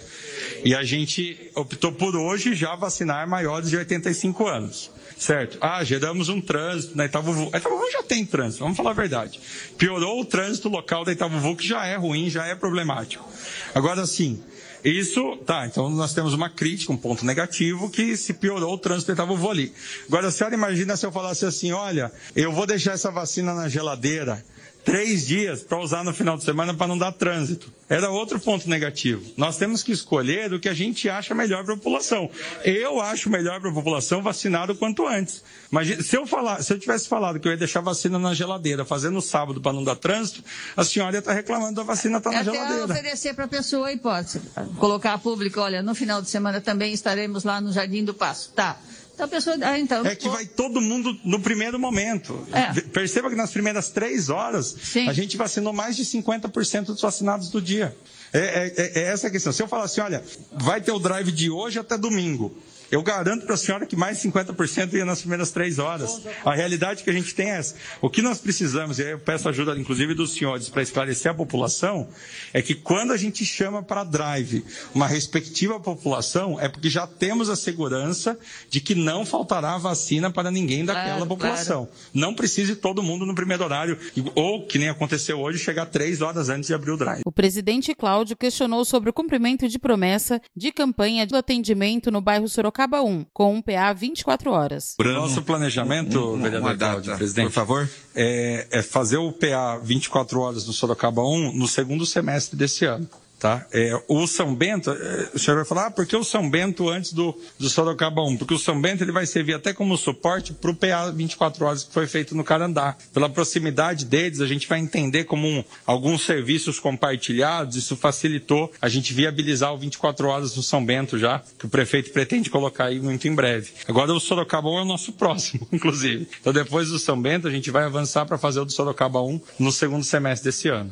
E 0.63 0.75
a 0.75 0.83
gente 0.83 1.51
optou 1.55 1.91
por 1.91 2.15
hoje 2.15 2.53
já 2.53 2.75
vacinar 2.75 3.27
maiores 3.27 3.69
de 3.69 3.77
85 3.77 4.47
anos. 4.47 4.91
Certo? 5.17 5.57
Ah, 5.61 5.81
geramos 5.81 6.27
um 6.27 6.41
trânsito 6.41 6.97
na 6.97 7.05
Itavuvu. 7.05 7.49
A 7.53 7.57
Itavuvu 7.57 7.89
já 7.89 8.03
tem 8.03 8.25
trânsito, 8.25 8.63
vamos 8.63 8.75
falar 8.75 8.91
a 8.91 8.93
verdade. 8.93 9.39
Piorou 9.77 10.19
o 10.19 10.25
trânsito 10.25 10.67
local 10.67 11.05
da 11.05 11.13
Itavuvu, 11.13 11.55
que 11.55 11.65
já 11.65 11.85
é 11.85 11.95
ruim, 11.95 12.29
já 12.29 12.45
é 12.45 12.53
problemático. 12.53 13.25
Agora, 13.73 14.05
sim, 14.05 14.43
isso, 14.85 15.37
tá, 15.37 15.65
então 15.65 15.89
nós 15.89 16.13
temos 16.13 16.33
uma 16.33 16.49
crítica, 16.49 16.93
um 16.93 16.97
ponto 16.97 17.25
negativo, 17.25 17.89
que 17.89 18.15
se 18.15 18.35
piorou 18.35 18.73
o 18.73 18.77
trânsito 18.77 19.11
estava 19.11 19.33
vou 19.35 19.49
ali. 19.49 19.73
Agora, 20.07 20.27
a 20.27 20.31
senhora 20.31 20.53
imagina 20.53 20.95
se 20.95 21.05
eu 21.05 21.11
falasse 21.11 21.45
assim, 21.45 21.71
olha, 21.71 22.11
eu 22.35 22.51
vou 22.51 22.67
deixar 22.67 22.93
essa 22.93 23.09
vacina 23.09 23.53
na 23.53 23.67
geladeira 23.67 24.43
três 24.85 25.25
dias 25.25 25.63
para 25.63 25.79
usar 25.79 26.03
no 26.03 26.13
final 26.13 26.37
de 26.37 26.43
semana 26.43 26.71
para 26.73 26.85
não 26.85 26.97
dar 26.97 27.11
trânsito. 27.11 27.73
Era 27.89 28.09
outro 28.09 28.39
ponto 28.39 28.69
negativo. 28.69 29.23
Nós 29.35 29.57
temos 29.57 29.81
que 29.83 29.91
escolher 29.91 30.53
o 30.53 30.59
que 30.59 30.69
a 30.69 30.73
gente 30.73 31.09
acha 31.09 31.33
melhor 31.35 31.63
para 31.65 31.73
a 31.73 31.77
população. 31.77 32.29
Eu 32.63 33.01
acho 33.01 33.29
melhor 33.29 33.59
para 33.59 33.71
a 33.71 33.73
população 33.73 34.21
vacinar 34.21 34.69
o 34.69 34.75
quanto 34.75 35.05
antes. 35.07 35.43
Mas 35.71 36.05
se 36.05 36.15
eu 36.15 36.25
falar, 36.25 36.61
se 36.63 36.71
eu 36.71 36.79
tivesse 36.79 37.07
falado 37.07 37.39
que 37.39 37.47
eu 37.47 37.51
ia 37.51 37.57
deixar 37.57 37.79
a 37.79 37.83
vacina 37.83 38.19
na 38.19 38.33
geladeira, 38.33 38.85
fazendo 38.85 39.19
sábado 39.21 39.59
para 39.59 39.73
não 39.73 39.83
dar 39.83 39.95
trânsito, 39.95 40.43
a 40.77 40.83
senhora 40.83 41.15
ia 41.15 41.19
estar 41.19 41.33
reclamando 41.33 41.75
da 41.75 41.83
vacina 41.83 42.19
estar 42.19 42.29
tá 42.29 42.35
na 42.35 42.41
Até 42.41 42.51
geladeira. 42.51 42.85
oferecer 42.85 43.33
para 43.33 43.45
a 43.45 43.47
pessoa 43.47 43.87
a 43.87 43.93
hipótese, 43.93 44.41
colocar 44.77 45.13
a 45.13 45.17
público, 45.17 45.59
olha, 45.59 45.81
no 45.81 45.95
final 45.95 46.21
de 46.21 46.29
semana 46.29 46.61
também 46.61 46.93
estaremos 46.93 47.43
lá 47.43 47.59
no 47.59 47.73
Jardim 47.73 48.03
do 48.03 48.13
Passo. 48.13 48.51
Tá. 48.55 48.77
Então 49.15 49.25
a 49.25 49.29
pessoa, 49.29 49.55
ah, 49.61 49.79
então, 49.79 50.05
é 50.05 50.13
que 50.13 50.27
vai 50.27 50.45
todo 50.45 50.81
mundo 50.81 51.17
no 51.23 51.39
primeiro 51.39 51.79
momento. 51.79 52.45
É. 52.51 52.81
Perceba 52.81 53.29
que 53.29 53.35
nas 53.35 53.49
primeiras 53.49 53.89
três 53.89 54.29
horas, 54.29 54.75
Sim. 54.83 55.07
a 55.07 55.13
gente 55.13 55.37
vacinou 55.37 55.71
mais 55.71 55.95
de 55.95 56.03
50% 56.03 56.87
dos 56.87 57.01
vacinados 57.01 57.49
do 57.49 57.61
dia. 57.61 57.95
É, 58.33 58.73
é, 58.75 58.99
é, 58.99 59.03
essa 59.03 59.27
a 59.27 59.31
questão. 59.31 59.53
Se 59.53 59.63
eu 59.63 59.69
falar 59.69 59.85
assim, 59.85 60.01
olha, 60.01 60.21
vai 60.51 60.81
ter 60.81 60.91
o 60.91 60.99
drive 60.99 61.31
de 61.31 61.49
hoje 61.49 61.79
até 61.79 61.97
domingo. 61.97 62.53
Eu 62.91 63.01
garanto 63.01 63.45
para 63.45 63.55
a 63.55 63.57
senhora 63.57 63.85
que 63.85 63.95
mais 63.95 64.21
de 64.21 64.29
50% 64.29 64.93
ia 64.93 65.05
nas 65.05 65.19
primeiras 65.19 65.51
três 65.51 65.79
horas. 65.79 66.21
A 66.43 66.53
realidade 66.53 67.03
que 67.03 67.09
a 67.09 67.13
gente 67.13 67.33
tem 67.33 67.51
é 67.51 67.57
essa. 67.57 67.75
O 68.01 68.09
que 68.09 68.21
nós 68.21 68.37
precisamos, 68.37 68.99
e 68.99 69.03
aí 69.03 69.11
eu 69.11 69.19
peço 69.19 69.49
ajuda, 69.49 69.77
inclusive, 69.77 70.13
dos 70.13 70.33
senhores, 70.33 70.69
para 70.69 70.81
esclarecer 70.81 71.31
a 71.31 71.33
população, 71.33 72.07
é 72.53 72.61
que 72.61 72.75
quando 72.75 73.11
a 73.11 73.17
gente 73.17 73.43
chama 73.43 73.81
para 73.81 74.03
drive 74.03 74.63
uma 74.93 75.07
respectiva 75.07 75.79
população, 75.79 76.59
é 76.59 76.69
porque 76.69 76.89
já 76.89 77.07
temos 77.07 77.49
a 77.49 77.55
segurança 77.55 78.37
de 78.69 78.79
que 78.79 78.93
não 78.93 79.25
faltará 79.25 79.77
vacina 79.77 80.31
para 80.31 80.51
ninguém 80.51 80.85
daquela 80.85 81.15
Claro, 81.15 81.27
população. 81.27 81.89
Não 82.13 82.33
precise 82.33 82.75
todo 82.75 83.01
mundo 83.01 83.25
no 83.25 83.33
primeiro 83.35 83.63
horário, 83.63 83.97
ou, 84.35 84.65
que 84.65 84.77
nem 84.77 84.89
aconteceu 84.89 85.39
hoje, 85.39 85.57
chegar 85.59 85.85
três 85.87 86.21
horas 86.21 86.49
antes 86.49 86.67
de 86.67 86.73
abrir 86.73 86.91
o 86.91 86.97
drive. 86.97 87.21
O 87.25 87.31
presidente 87.31 87.93
Cláudio 87.95 88.35
questionou 88.35 88.85
sobre 88.85 89.09
o 89.09 89.13
cumprimento 89.13 89.67
de 89.67 89.79
promessa 89.79 90.41
de 90.55 90.71
campanha 90.71 91.25
de 91.25 91.35
atendimento 91.35 92.11
no 92.11 92.21
bairro 92.21 92.47
Sorocaba 92.47 92.74
1, 93.03 93.25
com 93.33 93.55
um 93.55 93.61
PA 93.61 93.93
24 93.93 94.51
horas. 94.51 94.95
Nosso 94.99 95.41
planejamento, 95.41 96.35
vereador 96.37 96.61
uma 96.61 96.77
Cláudio, 96.77 97.05
data, 97.05 97.17
presidente, 97.17 97.45
por 97.45 97.53
favor. 97.53 97.89
É, 98.13 98.67
é 98.71 98.81
fazer 98.81 99.17
o 99.17 99.31
PA 99.31 99.77
24 99.81 100.39
horas 100.39 100.67
no 100.67 100.73
Sorocaba 100.73 101.21
1 101.21 101.53
no 101.53 101.67
segundo 101.67 102.05
semestre 102.05 102.57
desse 102.57 102.85
ano. 102.85 103.07
Tá? 103.45 103.63
É, 103.71 103.91
o 104.07 104.25
São 104.25 104.55
Bento, 104.55 104.89
é, 104.89 105.29
o 105.35 105.37
senhor 105.37 105.57
vai 105.57 105.65
falar, 105.65 105.85
ah, 105.85 105.91
por 105.91 106.07
que 106.07 106.15
o 106.15 106.23
São 106.23 106.49
Bento 106.49 106.89
antes 106.89 107.13
do, 107.13 107.39
do 107.59 107.69
Sorocaba 107.69 108.23
1? 108.23 108.37
Porque 108.37 108.55
o 108.55 108.57
São 108.57 108.81
Bento 108.81 109.03
ele 109.03 109.11
vai 109.11 109.27
servir 109.27 109.53
até 109.53 109.71
como 109.71 109.95
suporte 109.97 110.51
para 110.51 110.71
o 110.71 110.75
PA 110.75 111.11
24 111.11 111.63
horas 111.63 111.83
que 111.83 111.93
foi 111.93 112.07
feito 112.07 112.33
no 112.33 112.43
Carandá. 112.43 112.97
Pela 113.13 113.29
proximidade 113.29 114.03
deles, 114.03 114.41
a 114.41 114.47
gente 114.47 114.67
vai 114.67 114.79
entender 114.79 115.25
como 115.25 115.47
um, 115.47 115.63
alguns 115.85 116.25
serviços 116.25 116.79
compartilhados, 116.79 117.75
isso 117.75 117.95
facilitou 117.95 118.73
a 118.81 118.89
gente 118.89 119.13
viabilizar 119.13 119.71
o 119.71 119.77
24 119.77 120.27
horas 120.27 120.55
no 120.55 120.63
São 120.63 120.83
Bento 120.83 121.19
já, 121.19 121.43
que 121.59 121.67
o 121.67 121.69
prefeito 121.69 122.09
pretende 122.09 122.49
colocar 122.49 122.85
aí 122.85 122.99
muito 122.99 123.27
em 123.27 123.35
breve. 123.35 123.73
Agora 123.87 124.11
o 124.11 124.19
Sorocaba 124.19 124.69
1 124.69 124.79
é 124.79 124.81
o 124.81 124.85
nosso 124.85 125.11
próximo, 125.13 125.67
inclusive. 125.71 126.27
Então 126.41 126.51
depois 126.51 126.89
do 126.89 126.97
São 126.97 127.21
Bento, 127.21 127.47
a 127.47 127.51
gente 127.51 127.69
vai 127.69 127.83
avançar 127.83 128.25
para 128.25 128.39
fazer 128.39 128.61
o 128.61 128.65
do 128.65 128.73
Sorocaba 128.73 129.21
1 129.21 129.39
no 129.59 129.71
segundo 129.71 130.03
semestre 130.03 130.49
desse 130.49 130.67
ano. 130.67 130.91